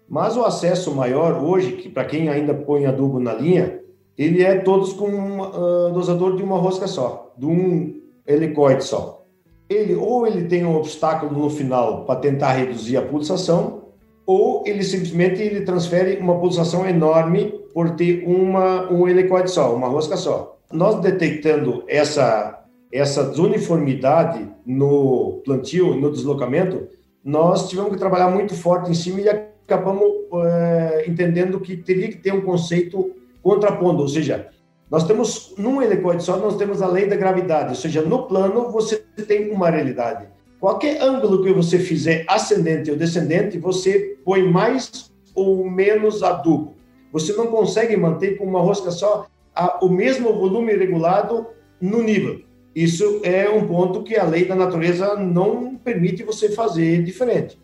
[0.08, 3.80] Mas o acesso maior hoje, que para quem ainda põe adubo na linha,
[4.18, 9.24] ele é todos com um uh, dosador de uma rosca só, de um helicoide só.
[9.68, 13.85] Ele ou ele tem um obstáculo no final para tentar reduzir a pulsação,
[14.26, 19.88] ou ele simplesmente ele transfere uma pulsação enorme por ter uma um helicoide só, uma
[19.88, 20.58] rosca só.
[20.72, 26.88] Nós detectando essa essa desuniformidade no plantio, no deslocamento,
[27.22, 30.06] nós tivemos que trabalhar muito forte em cima e acabamos
[30.44, 33.10] é, entendendo que teria que ter um conceito
[33.42, 34.48] contrapondo, ou seja,
[34.90, 38.70] nós temos, num helicoide só, nós temos a lei da gravidade, ou seja, no plano
[38.70, 40.28] você tem uma realidade.
[40.60, 46.74] Qualquer ângulo que você fizer ascendente ou descendente, você põe mais ou menos adubo.
[47.12, 51.46] Você não consegue manter com uma rosca só a, o mesmo volume regulado
[51.80, 52.40] no nível.
[52.74, 57.58] Isso é um ponto que a lei da natureza não permite você fazer diferente.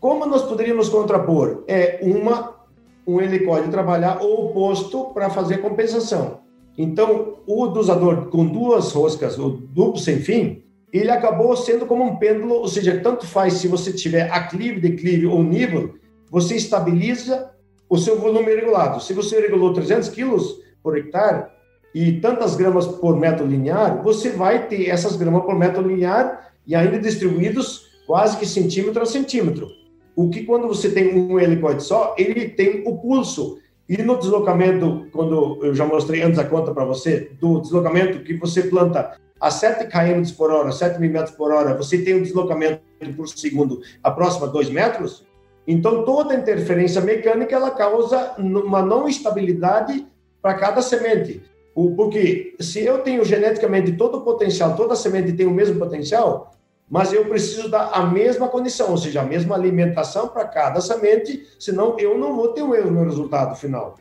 [0.00, 1.64] Como nós poderíamos contrapor?
[1.66, 2.58] É uma
[3.08, 6.40] um helicóide trabalhar o oposto para fazer compensação.
[6.76, 12.16] Então, o dosador com duas roscas, o duplo sem fim, ele acabou sendo como um
[12.16, 15.94] pêndulo, ou seja, tanto faz se você tiver aclive, declive ou nível,
[16.30, 17.50] você estabiliza
[17.88, 19.02] o seu volume regulado.
[19.02, 21.46] Se você regulou 300 quilos por hectare
[21.94, 26.74] e tantas gramas por metro linear, você vai ter essas gramas por metro linear e
[26.74, 29.68] ainda distribuídos quase que centímetro a centímetro.
[30.16, 33.58] O que quando você tem um helicoide só, ele tem o pulso.
[33.88, 38.34] E no deslocamento, quando eu já mostrei antes a conta para você, do deslocamento que
[38.34, 42.22] você planta a 7 km por hora, 7 mil metros por hora, você tem um
[42.22, 42.80] deslocamento
[43.16, 45.24] por segundo aproxima 2 metros,
[45.66, 50.06] então toda interferência mecânica ela causa uma não estabilidade
[50.40, 51.42] para cada semente.
[51.96, 56.52] Porque se eu tenho geneticamente todo o potencial, toda semente tem o mesmo potencial,
[56.90, 61.46] mas eu preciso dar a mesma condição, ou seja, a mesma alimentação para cada semente,
[61.58, 63.96] senão eu não vou ter o mesmo resultado final.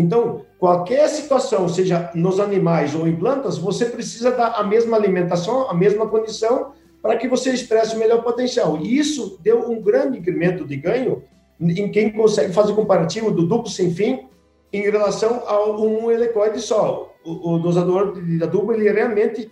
[0.00, 5.68] Então, qualquer situação, seja nos animais ou em plantas, você precisa dar a mesma alimentação,
[5.68, 8.78] a mesma condição, para que você expresse o melhor potencial.
[8.78, 11.22] E isso deu um grande incremento de ganho
[11.60, 14.26] em quem consegue fazer comparativo do duplo sem fim
[14.72, 17.12] em relação a um helicoide só.
[17.22, 19.50] O, o dosador de adubo, ele realmente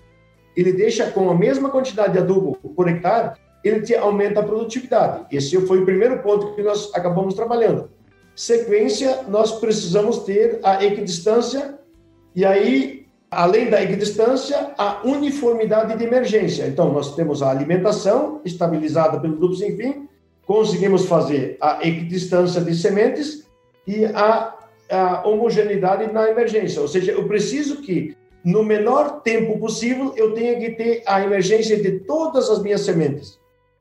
[0.56, 5.26] ele deixa com a mesma quantidade de adubo por hectare, ele te aumenta a produtividade.
[5.30, 7.90] Esse foi o primeiro ponto que nós acabamos trabalhando
[8.38, 11.76] sequência, nós precisamos ter a equidistância
[12.36, 16.68] e aí, além da equidistância, a uniformidade de emergência.
[16.68, 20.08] Então, nós temos a alimentação estabilizada pelo duplo sem fim,
[20.46, 23.44] conseguimos fazer a equidistância de sementes
[23.84, 24.54] e a,
[24.88, 26.80] a homogeneidade na emergência.
[26.80, 31.76] Ou seja, eu preciso que no menor tempo possível eu tenha que ter a emergência
[31.76, 33.36] de todas as minhas sementes.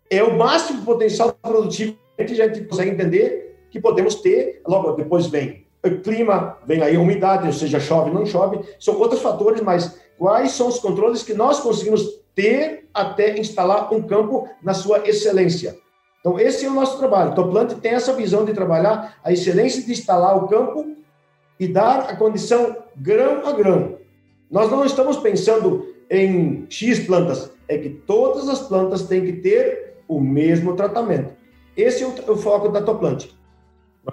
[0.09, 5.27] É o máximo potencial produtivo que a gente consegue entender que podemos ter, logo depois
[5.27, 9.61] vem o clima, vem aí a umidade, ou seja, chove, não chove, são outros fatores,
[9.61, 15.07] mas quais são os controles que nós conseguimos ter até instalar um campo na sua
[15.07, 15.77] excelência?
[16.19, 17.35] Então, esse é o nosso trabalho.
[17.35, 20.93] Top Plant tem essa visão de trabalhar a excelência de instalar o campo
[21.59, 23.97] e dar a condição grão a grão.
[24.49, 29.95] Nós não estamos pensando em X plantas, é que todas as plantas têm que ter
[30.07, 31.33] o mesmo tratamento.
[31.75, 33.27] Esse é o, foco da Toplant.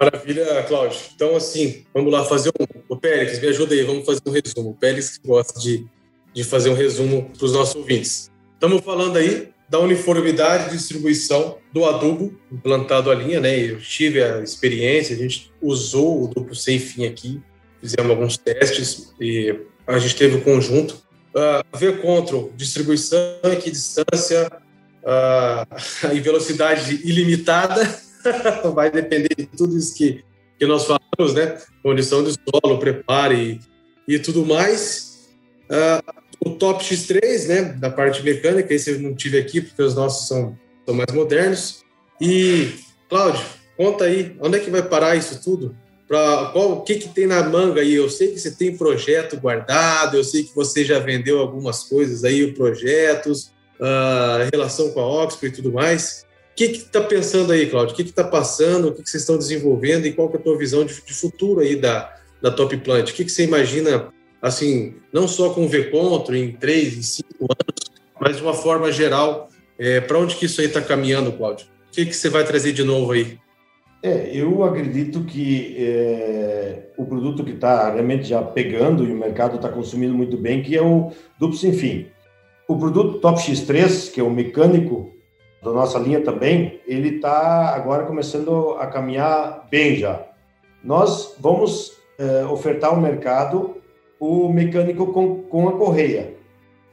[0.00, 0.98] Maravilha, Cláudio.
[1.14, 2.64] Então, assim, vamos lá fazer um.
[2.88, 4.70] O Pérez, me ajuda aí, vamos fazer um resumo.
[4.70, 5.86] O Pérez gosta de,
[6.32, 8.30] de fazer um resumo para os nossos ouvintes.
[8.54, 13.56] Estamos falando aí da uniformidade de distribuição do adubo implantado à linha, né?
[13.58, 17.40] Eu tive a experiência, a gente usou o duplo sem fim aqui,
[17.80, 21.02] fizemos alguns testes e a gente teve o conjunto.
[21.34, 24.50] Uh, ver control, distribuição, equidistância
[25.02, 27.82] uh, e velocidade ilimitada
[28.74, 30.24] vai depender de tudo isso que,
[30.58, 31.58] que nós falamos, né?
[31.82, 33.60] Condição de solo, prepare
[34.08, 35.30] e, e tudo mais.
[35.64, 37.62] Uh, o Top X3, né?
[37.78, 41.84] Da parte mecânica, esse eu não tive aqui porque os nossos são, são mais modernos.
[42.20, 42.74] E,
[43.08, 43.44] Cláudio,
[43.76, 45.76] conta aí, onde é que vai parar isso tudo?
[46.06, 47.94] Pra, qual, o que, que tem na manga aí?
[47.94, 52.24] Eu sei que você tem projeto guardado, eu sei que você já vendeu algumas coisas
[52.24, 56.23] aí, projetos, uh, relação com a Oxford e tudo mais.
[56.54, 57.94] O que está pensando aí, Cláudio?
[57.94, 58.86] O que está passando?
[58.86, 60.06] O que, que, vocês estão desenvolvendo?
[60.06, 63.10] E qual é a tua visão de, de futuro aí da, da Top Plant?
[63.10, 67.42] O que, que você imagina, assim, não só com o V-Contro em três, em cinco
[67.42, 67.90] anos,
[68.20, 71.66] mas de uma forma geral, é, para onde que isso aí está caminhando, Cláudio?
[71.88, 73.36] O que, que você vai trazer de novo aí?
[74.00, 79.56] É, eu acredito que é, o produto que está realmente já pegando e o mercado
[79.56, 82.06] está consumindo muito bem, que é o duplo sem fim.
[82.68, 85.13] O produto Top X3, que é o mecânico
[85.64, 90.20] da nossa linha também, ele está agora começando a caminhar bem já.
[90.82, 93.78] Nós vamos é, ofertar ao mercado
[94.20, 96.34] o mecânico com, com a correia,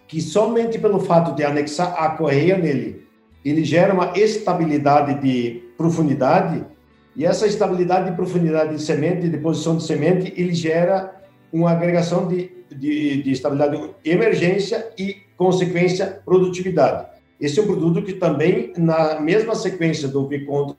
[0.07, 3.05] que somente pelo fato de anexar a correia nele,
[3.43, 6.65] ele gera uma estabilidade de profundidade,
[7.13, 12.25] e essa estabilidade de profundidade de semente, de posição de semente, ele gera uma agregação
[12.25, 17.10] de, de, de estabilidade de emergência e, consequência, produtividade.
[17.41, 20.77] Esse é um produto que também, na mesma sequência do V-Control,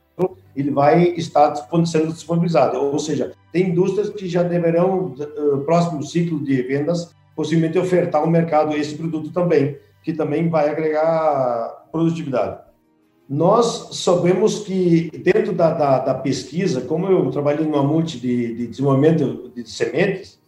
[0.54, 1.52] ele vai estar
[1.84, 2.78] sendo disponibilizado.
[2.78, 8.30] Ou seja, tem indústrias que já deverão, uh, próximo ciclo de vendas, possivelmente ofertar ao
[8.30, 12.60] mercado esse produto também, que também vai agregar produtividade.
[13.28, 18.66] Nós sabemos que, dentro da, da, da pesquisa, como eu trabalhei numa multi de, de
[18.68, 20.38] desenvolvimento de sementes,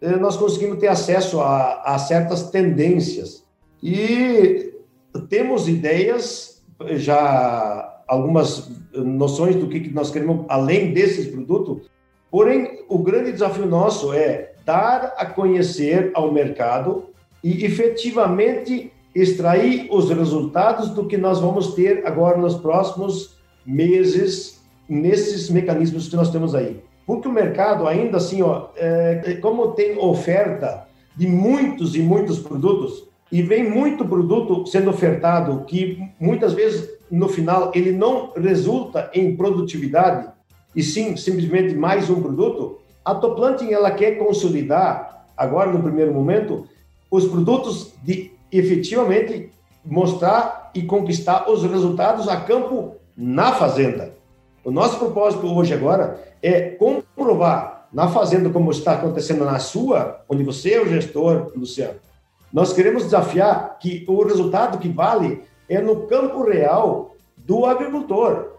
[0.00, 3.44] eh, nós conseguimos ter acesso a, a certas tendências.
[3.82, 4.71] E
[5.20, 11.88] temos ideias, já algumas noções do que nós queremos além desses produtos,
[12.30, 17.06] porém, o grande desafio nosso é dar a conhecer ao mercado
[17.42, 25.48] e efetivamente extrair os resultados do que nós vamos ter agora nos próximos meses nesses
[25.48, 26.82] mecanismos que nós temos aí.
[27.06, 30.86] Porque o mercado ainda assim, ó, é, como tem oferta
[31.16, 37.30] de muitos e muitos produtos, e vem muito produto sendo ofertado que muitas vezes no
[37.30, 40.28] final ele não resulta em produtividade
[40.76, 46.66] e sim simplesmente mais um produto, a Toplanting ela quer consolidar agora no primeiro momento
[47.10, 49.50] os produtos de efetivamente
[49.82, 54.14] mostrar e conquistar os resultados a campo na fazenda.
[54.62, 60.44] O nosso propósito hoje agora é comprovar na fazenda como está acontecendo na sua, onde
[60.44, 61.98] você é o gestor, Luciano,
[62.52, 68.58] nós queremos desafiar que o resultado que vale é no campo real do agricultor,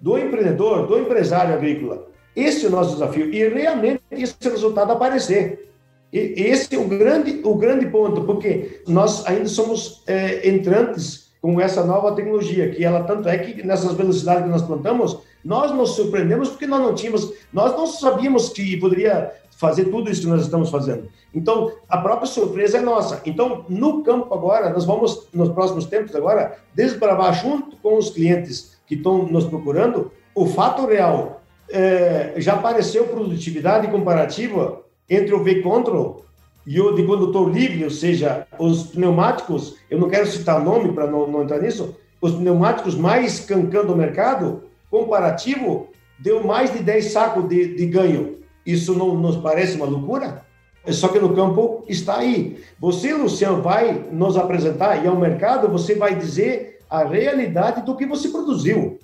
[0.00, 2.06] do empreendedor, do empresário agrícola.
[2.34, 5.70] Esse é o nosso desafio e realmente esse resultado aparecer.
[6.12, 11.60] E esse é o grande, o grande ponto, porque nós ainda somos é, entrantes com
[11.60, 15.96] essa nova tecnologia, que ela tanto é que nessas velocidades que nós plantamos, nós nos
[15.96, 19.32] surpreendemos porque nós não tínhamos, nós não sabíamos que poderia
[19.62, 21.08] fazer tudo isso que nós estamos fazendo.
[21.32, 23.22] Então, a própria surpresa é nossa.
[23.24, 28.76] Então, no campo agora, nós vamos, nos próximos tempos agora, desbravar junto com os clientes
[28.88, 31.40] que estão nos procurando, o fato real.
[31.70, 36.24] É, já apareceu produtividade comparativa entre o V-Control
[36.66, 41.06] e o de condutor livre, ou seja, os pneumáticos, eu não quero citar nome para
[41.06, 45.88] não, não entrar nisso, os pneumáticos mais cancando o mercado, comparativo,
[46.18, 50.44] deu mais de 10 sacos de, de ganho isso não nos parece uma loucura?
[50.88, 52.58] Só que no campo está aí.
[52.80, 58.04] Você, Luciano, vai nos apresentar e ao mercado você vai dizer a realidade do que
[58.04, 58.98] você produziu.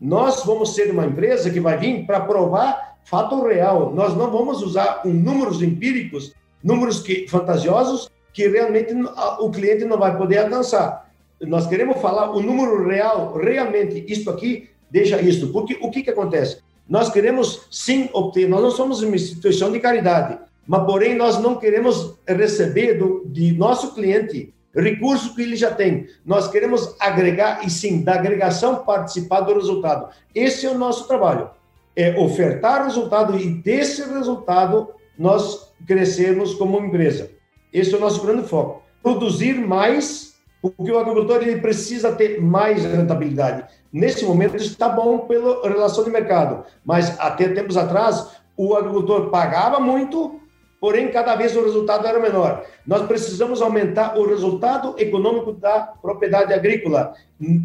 [0.00, 3.92] Nós vamos ser uma empresa que vai vir para provar fato real.
[3.94, 8.94] Nós não vamos usar um números empíricos, números que, fantasiosos, que realmente
[9.38, 11.10] o cliente não vai poder alcançar.
[11.40, 15.48] Nós queremos falar o número real, realmente, isto aqui, deixa isto.
[15.48, 16.58] Porque o que, que acontece?
[16.90, 20.36] Nós queremos sim obter, nós não somos uma instituição de caridade,
[20.66, 26.08] mas porém nós não queremos receber do, de nosso cliente recursos que ele já tem.
[26.26, 30.08] Nós queremos agregar e sim, da agregação participar do resultado.
[30.34, 31.50] Esse é o nosso trabalho.
[31.94, 37.30] É ofertar resultado e desse resultado nós crescermos como empresa.
[37.72, 38.82] Esse é o nosso grande foco.
[39.00, 40.29] Produzir mais,
[40.62, 43.64] porque o agricultor ele precisa ter mais rentabilidade.
[43.92, 49.80] Nesse momento está bom pela relação de mercado, mas até tempos atrás o agricultor pagava
[49.80, 50.38] muito,
[50.78, 52.64] porém cada vez o resultado era menor.
[52.86, 57.14] Nós precisamos aumentar o resultado econômico da propriedade agrícola,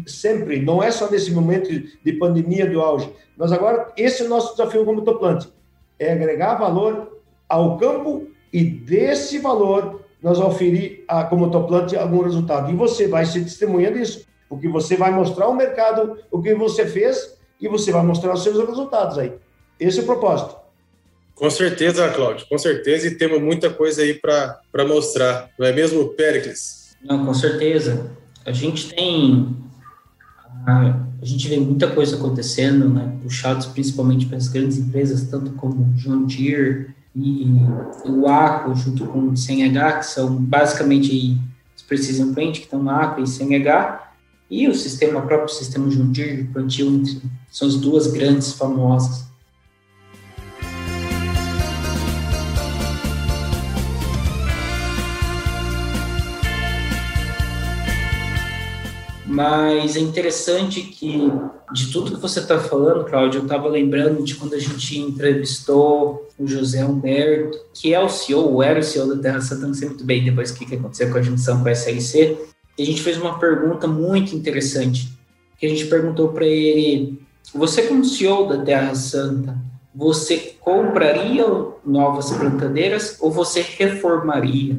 [0.06, 1.68] sempre, não é só nesse momento
[2.02, 3.12] de pandemia do auge.
[3.36, 5.52] Nós agora, esse é o nosso desafio como toplante,
[5.98, 12.70] é agregar valor ao campo e desse valor nós oferir a, como toplante algum resultado.
[12.70, 16.86] E você vai ser testemunha disso porque você vai mostrar ao mercado o que você
[16.86, 19.32] fez e você vai mostrar os seus resultados aí.
[19.78, 20.56] Esse é o propósito.
[21.34, 26.08] Com certeza, Cláudio, com certeza, e temos muita coisa aí para mostrar, não é mesmo,
[26.10, 26.96] Pericles?
[27.04, 28.10] Não, com certeza.
[28.44, 29.54] A gente tem.
[30.66, 35.92] A, a gente vê muita coisa acontecendo, né, puxados principalmente pelas grandes empresas, tanto como
[35.94, 37.46] John Deere e
[38.04, 41.38] o ACO, junto com o CNH, que são basicamente
[41.74, 44.12] os Precision Plant, que estão no ACO e CNH,
[44.50, 47.02] e o sistema, o próprio sistema Jundir de plantio
[47.50, 49.25] são as duas grandes famosas.
[59.36, 61.30] Mas é interessante que,
[61.70, 66.26] de tudo que você está falando, Cláudio, eu estava lembrando de quando a gente entrevistou
[66.38, 69.88] o José Humberto, que é o CEO, era o CEO da Terra Santa, não sei
[69.88, 72.34] muito bem depois o que, que aconteceu com a junção com a SLC,
[72.78, 75.12] e a gente fez uma pergunta muito interessante,
[75.58, 77.20] que a gente perguntou para ele,
[77.52, 79.54] você como CEO da Terra Santa,
[79.94, 81.44] você compraria
[81.84, 84.78] novas plantadeiras ou você reformaria?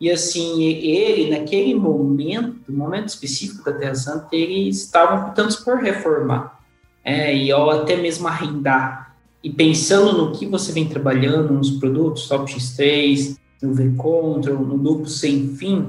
[0.00, 6.60] E assim, ele, naquele momento, momento específico da Terra Santa, ele estava optando por reformar,
[7.02, 9.14] é, e ou até mesmo arrendar.
[9.42, 15.06] E pensando no que você vem trabalhando, nos produtos Top X3, no V-Control, no duplo
[15.06, 15.88] sem fim,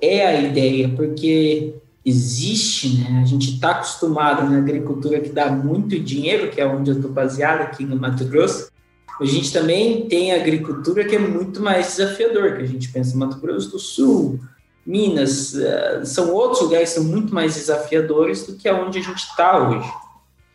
[0.00, 1.74] é a ideia, porque
[2.04, 3.20] existe, né?
[3.22, 7.10] A gente está acostumado na agricultura que dá muito dinheiro, que é onde eu estou
[7.10, 8.71] baseado aqui no Mato Grosso.
[9.20, 13.38] A gente também tem agricultura que é muito mais desafiador, que a gente pensa Mato
[13.38, 14.40] Grosso do Sul,
[14.84, 19.18] Minas, uh, são outros lugares que são muito mais desafiadores do que aonde a gente
[19.18, 19.88] está hoje,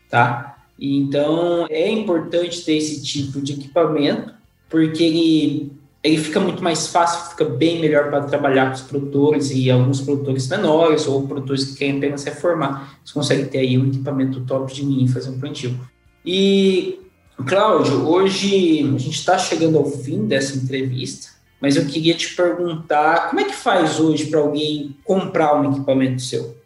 [0.09, 0.57] tá?
[0.77, 4.33] Então é importante ter esse tipo de equipamento,
[4.69, 5.71] porque ele
[6.03, 9.99] ele fica muito mais fácil, fica bem melhor para trabalhar com os produtores e alguns
[9.99, 12.97] produtores menores ou produtores que querem apenas reformar.
[13.03, 15.77] Você consegue ter aí um equipamento top de linha e fazer um plantio.
[16.25, 16.99] E,
[17.45, 21.29] Cláudio, hoje a gente está chegando ao fim dessa entrevista,
[21.61, 26.21] mas eu queria te perguntar como é que faz hoje para alguém comprar um equipamento
[26.21, 26.57] seu?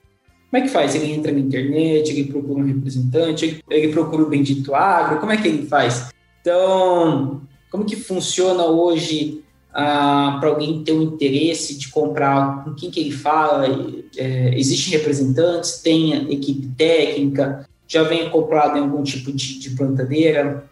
[0.50, 0.96] Como é que faz?
[0.96, 5.38] Ele entra na internet, ele procura um representante, ele, procura o Bendito Agro, como é
[5.38, 6.10] que ele faz?
[6.42, 9.44] Então, como que funciona hoje
[9.74, 12.64] ah, para alguém ter um interesse de comprar?
[12.64, 13.66] Com quem que ele fala?
[14.18, 15.82] É, Existem representantes?
[15.82, 17.66] Tem equipe técnica?
[17.92, 20.64] Já vem acoplado em algum tipo de, de plantadeira?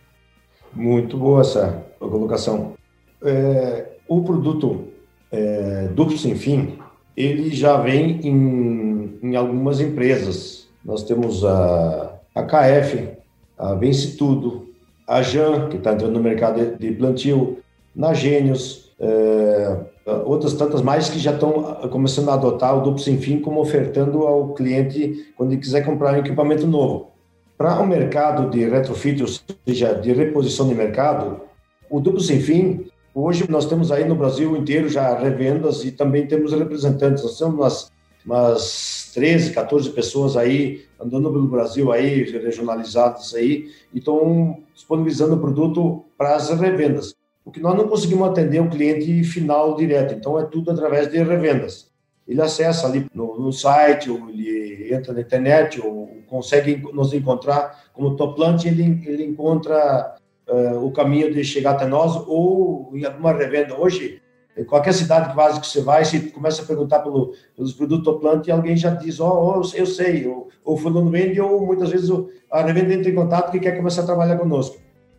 [0.73, 2.75] Muito boa essa colocação.
[3.21, 4.85] É, o produto
[5.29, 6.79] é, duplo sem fim,
[7.17, 10.69] ele já vem em, em algumas empresas.
[10.83, 13.09] Nós temos a, a KF,
[13.57, 14.69] a Vence Tudo,
[15.05, 17.59] a Jan, que está entrando no mercado de plantio,
[17.93, 19.77] na Gênios, é,
[20.25, 23.61] outras tantas mais que já estão ah, começando a adotar o duplo sem fim como
[23.61, 27.11] ofertando ao cliente quando ele quiser comprar um equipamento novo.
[27.57, 29.27] Para o mercado de retrofit, ou
[29.65, 31.41] seja, de reposição de mercado,
[31.89, 36.25] o duplo sem fim, hoje nós temos aí no Brasil inteiro já revendas e também
[36.25, 37.23] temos representantes.
[37.23, 37.91] Nós temos umas,
[38.25, 45.39] umas 13, 14 pessoas aí andando pelo Brasil aí, regionalizadas aí, e estão disponibilizando o
[45.39, 47.18] produto para as revendas.
[47.49, 51.17] O que nós não conseguimos atender o cliente final direto, então é tudo através de
[51.17, 51.89] revendas.
[52.27, 57.85] Ele acessa ali no, no site, ou ele entra na internet, ou consegue nos encontrar
[57.91, 60.15] como Toplant, ele, ele encontra
[60.47, 63.75] uh, o caminho de chegar até nós, ou em alguma revenda.
[63.75, 64.21] Hoje,
[64.55, 68.45] em qualquer cidade quase que você vai, se começa a perguntar pelo, pelos produtos Toplant,
[68.45, 72.11] e alguém já diz, ó, oh, eu sei, ou, ou fulano vende, ou muitas vezes
[72.51, 74.77] a revenda entra em contato que quer começar a trabalhar conosco.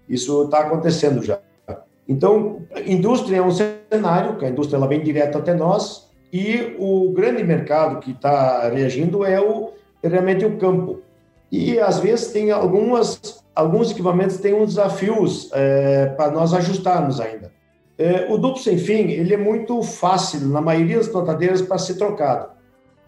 [0.08, 1.40] Isso está acontecendo já.
[2.10, 7.12] Então, indústria é um cenário, que a indústria ela vem direto até nós, e o
[7.12, 9.70] grande mercado que está reagindo é o,
[10.02, 11.02] realmente o campo.
[11.52, 17.52] E, às vezes, tem algumas, alguns equipamentos têm uns desafios é, para nós ajustarmos ainda.
[17.96, 21.94] É, o duplo sem fim, ele é muito fácil, na maioria das plantadeiras, para ser
[21.94, 22.50] trocado.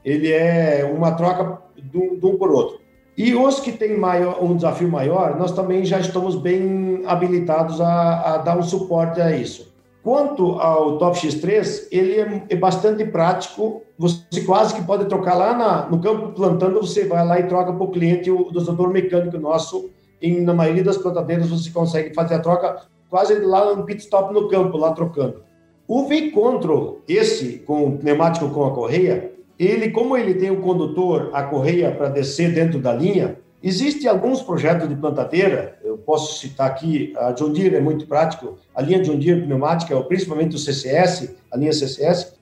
[0.05, 2.81] Ele é uma troca de um por outro.
[3.17, 8.35] E os que têm maior, um desafio maior, nós também já estamos bem habilitados a,
[8.35, 9.73] a dar um suporte a isso.
[10.03, 13.83] Quanto ao Top X3, ele é, é, bastante prático.
[13.99, 17.73] Você quase que pode trocar lá na, no campo plantando, você vai lá e troca
[17.73, 19.91] para o cliente o dosador mecânico nosso.
[20.23, 24.49] Na maioria das plantadeiras você consegue fazer a troca quase lá no pit stop no
[24.49, 25.43] campo, lá trocando.
[25.87, 29.32] O V-Control, esse com o pneumático com a correia,
[29.65, 34.43] ele, como ele tem o condutor, a correia para descer dentro da linha, Existem alguns
[34.43, 39.01] projetos de plantadeira, eu posso citar aqui, a John Deere é muito prático, a linha
[39.01, 42.35] John Deere pneumática, principalmente o CCS, a linha CCS,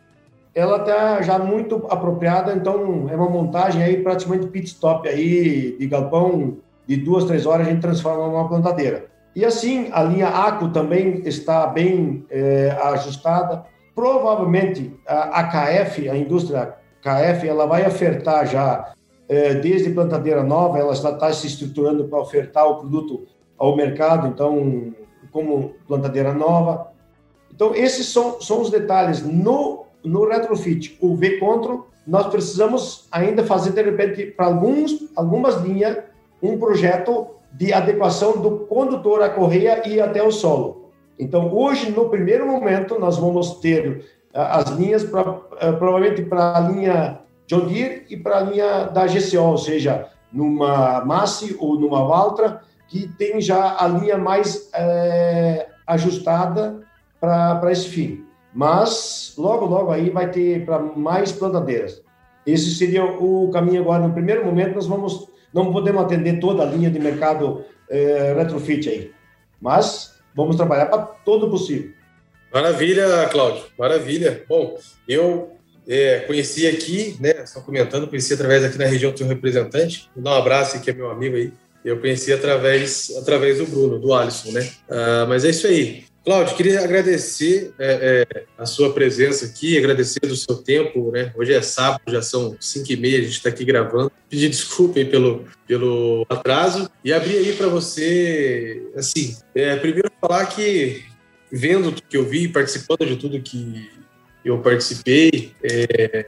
[0.54, 5.86] ela está já muito apropriada, então é uma montagem aí praticamente pit stop aí de
[5.86, 6.56] galpão
[6.86, 9.06] de duas, três horas a gente transforma numa plantadeira.
[9.36, 13.64] E assim, a linha ACO também está bem é, ajustada.
[13.94, 18.92] Provavelmente a, KF, a indústria KF, ela vai ofertar já,
[19.28, 23.26] é, desde plantadeira nova, ela está, está se estruturando para ofertar o produto
[23.56, 24.92] ao mercado, então,
[25.30, 26.92] como plantadeira nova.
[27.52, 29.22] Então, esses são, são os detalhes.
[29.22, 35.98] No, no retrofit, o V-Control, nós precisamos ainda fazer, de repente, para alguns, algumas linhas,
[36.42, 40.90] um projeto de adequação do condutor à correia e até o solo.
[41.18, 47.20] Então, hoje, no primeiro momento, nós vamos ter as linhas, ah, provavelmente para a linha
[47.46, 52.60] John Deere e para a linha da GCO, ou seja, numa Massi ou numa Valtra,
[52.86, 56.80] que tem já a linha mais é, ajustada
[57.20, 58.24] para esse fim.
[58.52, 62.02] Mas, logo, logo aí vai ter para mais plantadeiras.
[62.46, 64.06] Esse seria o caminho agora.
[64.06, 68.88] No primeiro momento, nós vamos não podemos atender toda a linha de mercado é, retrofit
[68.88, 69.12] aí,
[69.60, 71.92] mas vamos trabalhar para todo possível.
[72.52, 74.44] Maravilha, Cláudio, maravilha.
[74.48, 75.52] Bom, eu
[75.88, 80.24] é, conheci aqui, né, só comentando, conheci através aqui na região do seu representante, vou
[80.24, 81.52] dar um abraço aqui, é meu amigo aí,
[81.84, 84.68] eu conheci através, através do Bruno, do Alisson, né?
[84.88, 86.04] Ah, mas é isso aí.
[86.22, 91.32] Cláudio, queria agradecer é, é, a sua presença aqui, agradecer do seu tempo, né?
[91.34, 94.12] Hoje é sábado, já são 5 e meia, a gente está aqui gravando.
[94.28, 101.02] Pedir desculpa pelo, pelo atraso e abrir aí para você, assim, é, primeiro falar que
[101.52, 103.90] vendo tudo que eu vi, participando de tudo que
[104.44, 106.26] eu participei, é,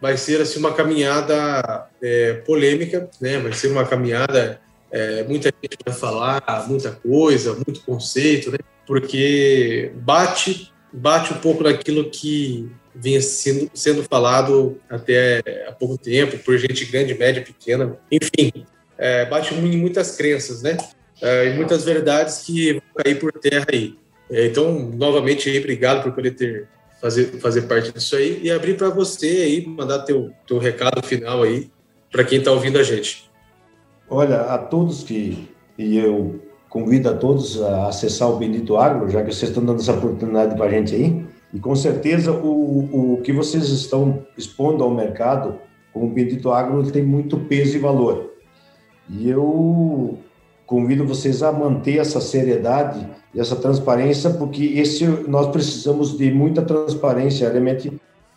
[0.00, 3.38] vai ser assim uma caminhada é, polêmica, né?
[3.38, 4.60] Vai ser uma caminhada
[4.90, 8.58] é, muita gente vai falar muita coisa, muito conceito, né?
[8.86, 16.38] porque bate bate um pouco naquilo que vinha sendo, sendo falado até há pouco tempo,
[16.38, 18.64] por gente grande, média, pequena, enfim,
[18.96, 20.76] é, bate em muitas crenças, né?
[21.20, 23.96] É, e muitas verdades que vão cair por terra aí.
[24.30, 26.68] É, então, novamente, obrigado por poder ter
[27.04, 31.42] fazer, fazer parte disso aí e abrir para você aí, mandar teu, teu recado final
[31.42, 31.70] aí
[32.10, 33.30] para quem está ouvindo a gente.
[34.08, 39.22] Olha, a todos que, e eu convido a todos a acessar o Bendito Agro, já
[39.22, 43.20] que vocês estão dando essa oportunidade para a gente aí, e com certeza o, o
[43.22, 45.58] que vocês estão expondo ao mercado
[45.92, 48.32] com o Bendito Agro tem muito peso e valor.
[49.10, 50.18] E eu
[50.66, 56.62] convido vocês a manter essa seriedade e essa transparência, porque esse nós precisamos de muita
[56.62, 57.92] transparência, realmente,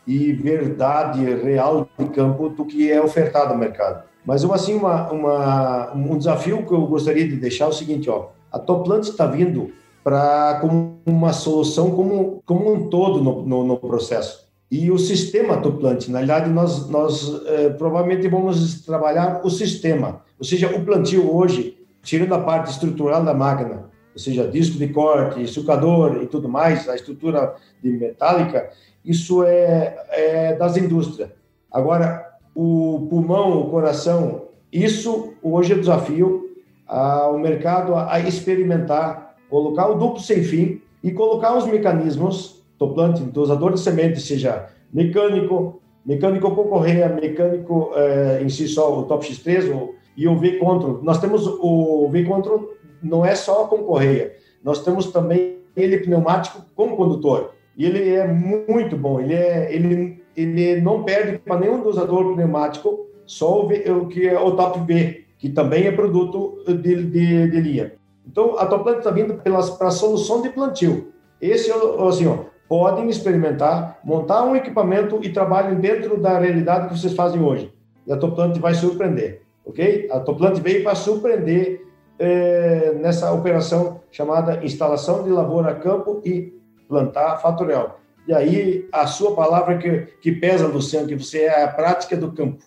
[0.06, 4.04] e verdade real de campo do que é ofertado ao mercado.
[4.26, 8.10] Mas eu assim uma, uma um desafio que eu gostaria de deixar é o seguinte,
[8.10, 9.72] ó, a Toplant está vindo
[10.04, 14.48] para como uma solução como como um todo no, no, no processo.
[14.70, 20.44] E o sistema Toplant, na realidade, nós, nós eh, provavelmente vamos trabalhar o sistema, ou
[20.44, 21.77] seja, o plantio hoje,
[22.08, 23.84] tirando a parte estrutural da máquina,
[24.14, 27.54] ou seja, disco de corte, sucador e tudo mais, a estrutura
[27.84, 28.70] de metálica,
[29.04, 31.30] isso é, é das indústrias.
[31.70, 36.50] Agora, o pulmão, o coração, isso hoje é desafio
[36.88, 43.74] ao mercado a experimentar, colocar o duplo sem fim e colocar os mecanismos, toplante, dosador
[43.74, 49.76] de semente, seja mecânico, mecânico com correia, mecânico eh, em si só, o Top X3
[49.76, 51.00] o, e o V-Control.
[51.04, 56.96] Nós temos o V-Control não é só com correia, nós temos também ele pneumático com
[56.96, 57.52] condutor.
[57.78, 63.06] E ele é muito bom, ele, é, ele, ele não perde para nenhum dosador pneumático,
[63.28, 67.52] só o, v, o que é o Top V, que também é produto de, de,
[67.52, 67.94] de linha.
[68.26, 71.14] Então, a Toplant está vindo para a solução de plantio.
[71.40, 77.14] Esse, assim, ó, podem experimentar, montar um equipamento e trabalhem dentro da realidade que vocês
[77.14, 77.72] fazem hoje.
[78.06, 80.08] E a Toplant vai surpreender, ok?
[80.12, 81.86] A Toplant veio para surpreender
[82.18, 86.54] é, nessa operação chamada instalação de lavoura a campo e
[86.88, 88.00] plantar fatorial.
[88.28, 92.32] E aí a sua palavra que, que pesa, Luciano, que você é a prática do
[92.32, 92.64] campo.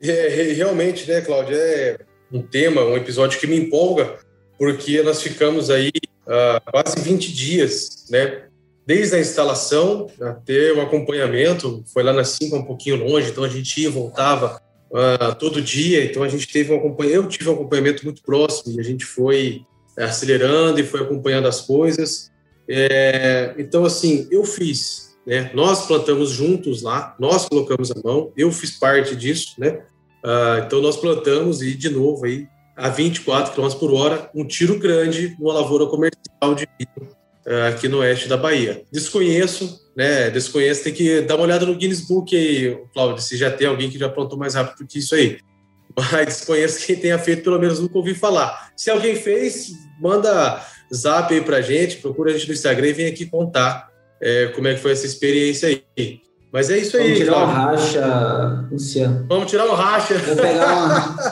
[0.00, 1.98] É, realmente, né, Cláudio, é
[2.30, 4.16] um tema, um episódio que me empolga,
[4.58, 5.90] porque nós ficamos aí
[6.26, 8.42] uh, quase 20 dias, né,
[8.84, 13.48] desde a instalação até o acompanhamento, foi lá na Cinco um pouquinho longe, então a
[13.48, 14.60] gente ia voltava
[14.92, 18.76] uh, todo dia, então a gente teve um acompanhamento, eu tive um acompanhamento muito próximo
[18.76, 19.64] e a gente foi
[19.98, 22.30] acelerando e foi acompanhando as coisas.
[22.68, 25.50] É, então, assim, eu fiz, né?
[25.54, 29.82] Nós plantamos juntos lá, nós colocamos a mão, eu fiz parte disso, né?
[30.24, 34.78] Uh, então, nós plantamos e, de novo, aí, a 24 km por hora, um tiro
[34.78, 37.10] grande numa lavoura comercial de milho
[37.46, 38.84] uh, aqui no oeste da Bahia.
[38.90, 40.30] Desconheço, né?
[40.30, 43.90] Desconheço, tem que dar uma olhada no Guinness Book aí, Cláudio, se já tem alguém
[43.90, 45.38] que já plantou mais rápido que isso aí.
[45.96, 48.72] Mas desconheço quem tenha feito, pelo menos nunca ouvi falar.
[48.76, 53.06] Se alguém fez, manda zap aí pra gente, procura a gente no Instagram e vem
[53.06, 53.90] aqui contar
[54.20, 56.20] é, como é que foi essa experiência aí.
[56.52, 57.04] Mas é isso aí.
[57.04, 57.54] Vamos tirar Cláudio.
[57.54, 59.26] um racha, Luciano.
[59.26, 60.18] Vamos tirar um racha.
[60.18, 61.31] Vou pegar uma...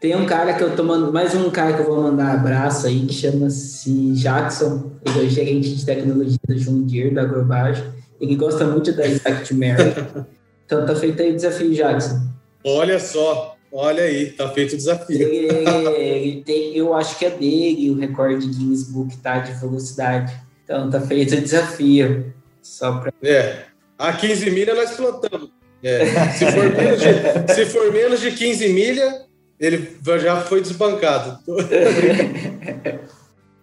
[0.00, 2.86] Tem um cara que eu tô mandando, mais um cara que eu vou mandar abraço
[2.86, 4.92] aí, que chama-se Jackson.
[5.04, 7.84] Ele é gerente de tecnologia da Deere, da Agrobage.
[8.18, 9.92] Ele gosta muito da Exact Mary.
[10.64, 12.18] então tá feito aí o desafio, Jackson.
[12.64, 15.20] Olha só, olha aí, tá feito o desafio.
[15.20, 19.52] Ele, ele tem, eu acho que é dele o recorde de Guinness Book tá, de
[19.52, 20.32] velocidade.
[20.64, 22.32] Então tá feito o desafio.
[22.62, 23.12] Só pra...
[23.22, 23.64] É,
[23.98, 25.50] a 15 milha nós plantamos.
[25.82, 29.29] É, se, for de, se for menos de 15 milha,
[29.60, 29.88] ele
[30.20, 31.38] já foi desbancado.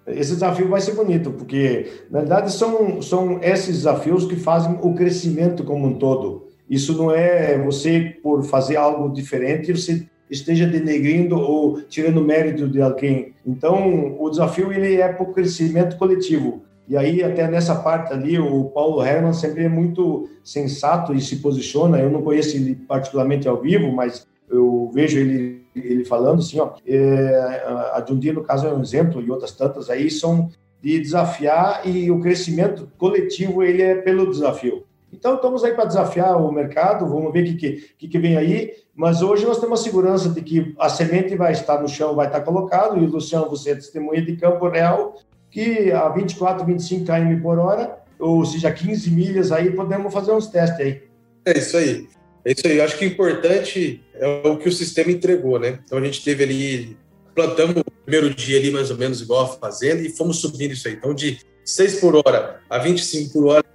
[0.07, 4.93] Esse desafio vai ser bonito, porque, na verdade, são, são esses desafios que fazem o
[4.93, 6.47] crescimento como um todo.
[6.69, 12.81] Isso não é você, por fazer algo diferente, você esteja denegrindo ou tirando mérito de
[12.81, 13.33] alguém.
[13.45, 16.63] Então, o desafio ele é para o crescimento coletivo.
[16.87, 21.37] E aí, até nessa parte ali, o Paulo Herman sempre é muito sensato e se
[21.37, 21.99] posiciona.
[21.99, 26.73] Eu não conheço ele particularmente ao vivo, mas eu vejo ele, ele falando assim, ó,
[26.85, 27.63] é,
[27.93, 30.49] a Jundia, no caso, é um exemplo, e outras tantas aí são
[30.81, 34.83] de desafiar e o crescimento coletivo, ele é pelo desafio.
[35.11, 38.73] Então, estamos aí para desafiar o mercado, vamos ver o que, que, que, vem aí,
[38.93, 42.27] mas hoje nós temos a segurança de que a semente vai estar no chão, vai
[42.27, 45.15] estar colocado, e Luciano, você é testemunha de campo real,
[45.49, 50.47] que a 24, 25 km por hora, ou seja, 15 milhas aí, podemos fazer uns
[50.47, 51.01] testes aí.
[51.45, 52.07] É isso aí.
[52.47, 52.77] É isso aí.
[52.77, 55.79] Eu acho que o importante é o que o sistema entregou, né?
[55.83, 56.97] Então a gente teve ali,
[57.35, 60.87] plantamos o primeiro dia ali mais ou menos igual a fazenda e fomos subindo isso
[60.87, 60.93] aí.
[60.93, 63.65] Então de 6 por hora a 25 por hora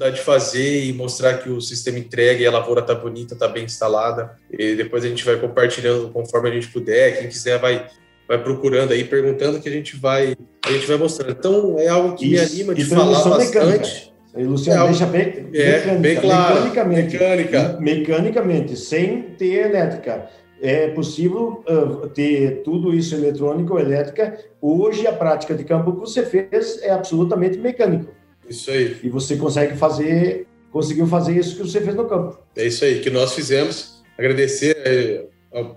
[0.00, 3.46] oportunidade de fazer e mostrar que o sistema entrega e a lavoura está bonita, está
[3.46, 4.36] bem instalada.
[4.50, 7.18] E depois a gente vai compartilhando conforme a gente puder.
[7.18, 7.86] Quem quiser vai,
[8.26, 10.34] vai procurando aí, perguntando que a gente vai,
[10.64, 11.30] a gente vai mostrando.
[11.30, 12.34] Então é algo que Isso.
[12.34, 14.09] me anima de falar bastante.
[14.34, 16.54] A Luciano é, deixa bem, é, mecânica, bem claro.
[16.54, 17.76] Mecanicamente, mecânica.
[17.80, 20.28] mecanicamente, sem ter elétrica
[20.60, 24.38] é possível uh, ter tudo isso eletrônico, elétrica.
[24.60, 28.12] Hoje, a prática de campo que você fez é absolutamente mecânico.
[28.48, 28.98] Isso aí.
[29.02, 32.38] E você consegue fazer, conseguiu fazer isso que você fez no campo.
[32.54, 34.02] É isso aí, que nós fizemos.
[34.18, 35.24] Agradecer, é,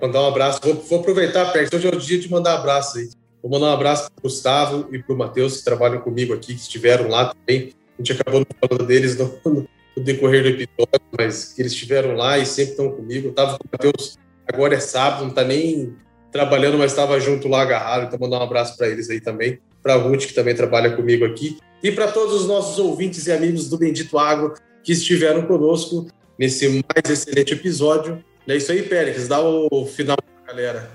[0.01, 0.59] mandar um abraço.
[0.61, 3.09] Vou, vou aproveitar, Pérez, hoje é o dia de mandar abraço aí.
[3.41, 6.53] Vou mandar um abraço para o Gustavo e para o Matheus, que trabalham comigo aqui,
[6.53, 7.71] que estiveram lá também.
[8.03, 12.45] Gente acabou falando deles no, no decorrer do episódio, mas que eles estiveram lá e
[12.45, 13.27] sempre estão comigo.
[13.27, 15.95] Eu estava com o Matheus Agora é sábado, não está nem
[16.31, 18.07] trabalhando, mas estava junto lá agarrado.
[18.07, 19.59] Então, mandar um abraço para eles aí também.
[19.81, 21.57] Para a Ruth, que também trabalha comigo aqui.
[21.81, 26.67] E para todos os nossos ouvintes e amigos do Bendito Agro que estiveram conosco nesse
[26.67, 28.23] mais excelente episódio.
[28.47, 29.27] É isso aí, Pérez.
[29.27, 30.91] Dá o final para galera.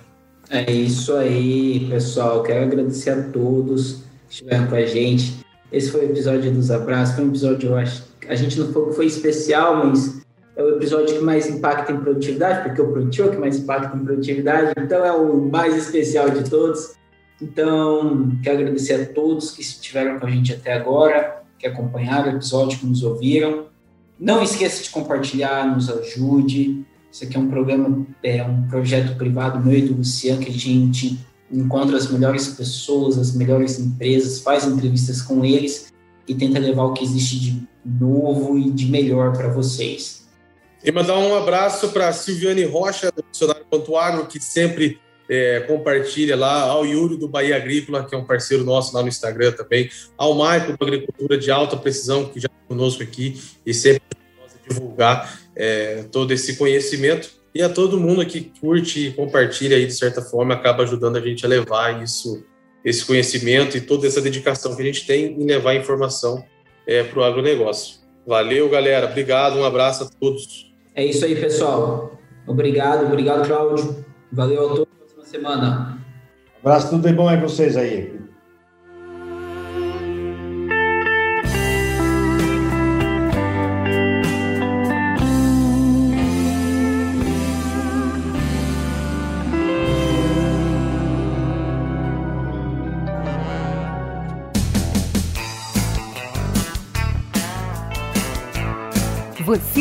[0.51, 2.43] É isso aí, pessoal.
[2.43, 5.39] Quero agradecer a todos que estiveram com a gente.
[5.71, 7.15] Esse foi o episódio dos abraços.
[7.15, 10.23] Foi um episódio, eu acho, a gente não foi, foi especial, mas
[10.57, 13.59] é o episódio que mais impacta em produtividade, porque o produtivo é o que mais
[13.59, 16.95] impacta em produtividade, então é o mais especial de todos.
[17.41, 22.37] Então, quero agradecer a todos que estiveram com a gente até agora, que acompanharam o
[22.37, 23.67] episódio, que nos ouviram.
[24.19, 26.85] Não esqueça de compartilhar, nos ajude.
[27.11, 30.53] Isso aqui é um programa, é um projeto privado meu e do Luciano, que a
[30.53, 31.19] gente
[31.51, 35.93] encontra as melhores pessoas, as melhores empresas, faz entrevistas com eles
[36.27, 40.27] e tenta levar o que existe de novo e de melhor para vocês.
[40.85, 46.37] E mandar um abraço para Silviane Rocha, do Dicionário Ponto Agro, que sempre é, compartilha
[46.37, 49.91] lá, ao Yuri do Bahia Agrícola, que é um parceiro nosso lá no Instagram também,
[50.17, 54.03] ao Maico do Agricultura de Alta Precisão, que já está conosco aqui e sempre
[54.69, 57.38] divulgar é, todo esse conhecimento.
[57.55, 61.21] E a todo mundo que curte e compartilha aí, de certa forma, acaba ajudando a
[61.21, 62.45] gente a levar isso,
[62.85, 66.45] esse conhecimento e toda essa dedicação que a gente tem em levar informação
[66.87, 67.97] é, para o agronegócio.
[68.27, 69.07] Valeu, galera.
[69.07, 70.73] Obrigado, um abraço a todos.
[70.95, 72.19] É isso aí, pessoal.
[72.47, 74.05] Obrigado, obrigado, Cláudio.
[74.33, 74.87] Valeu a todos.
[75.15, 75.99] Próxima semana.
[76.61, 78.18] abraço, tudo de bom aí vocês aí.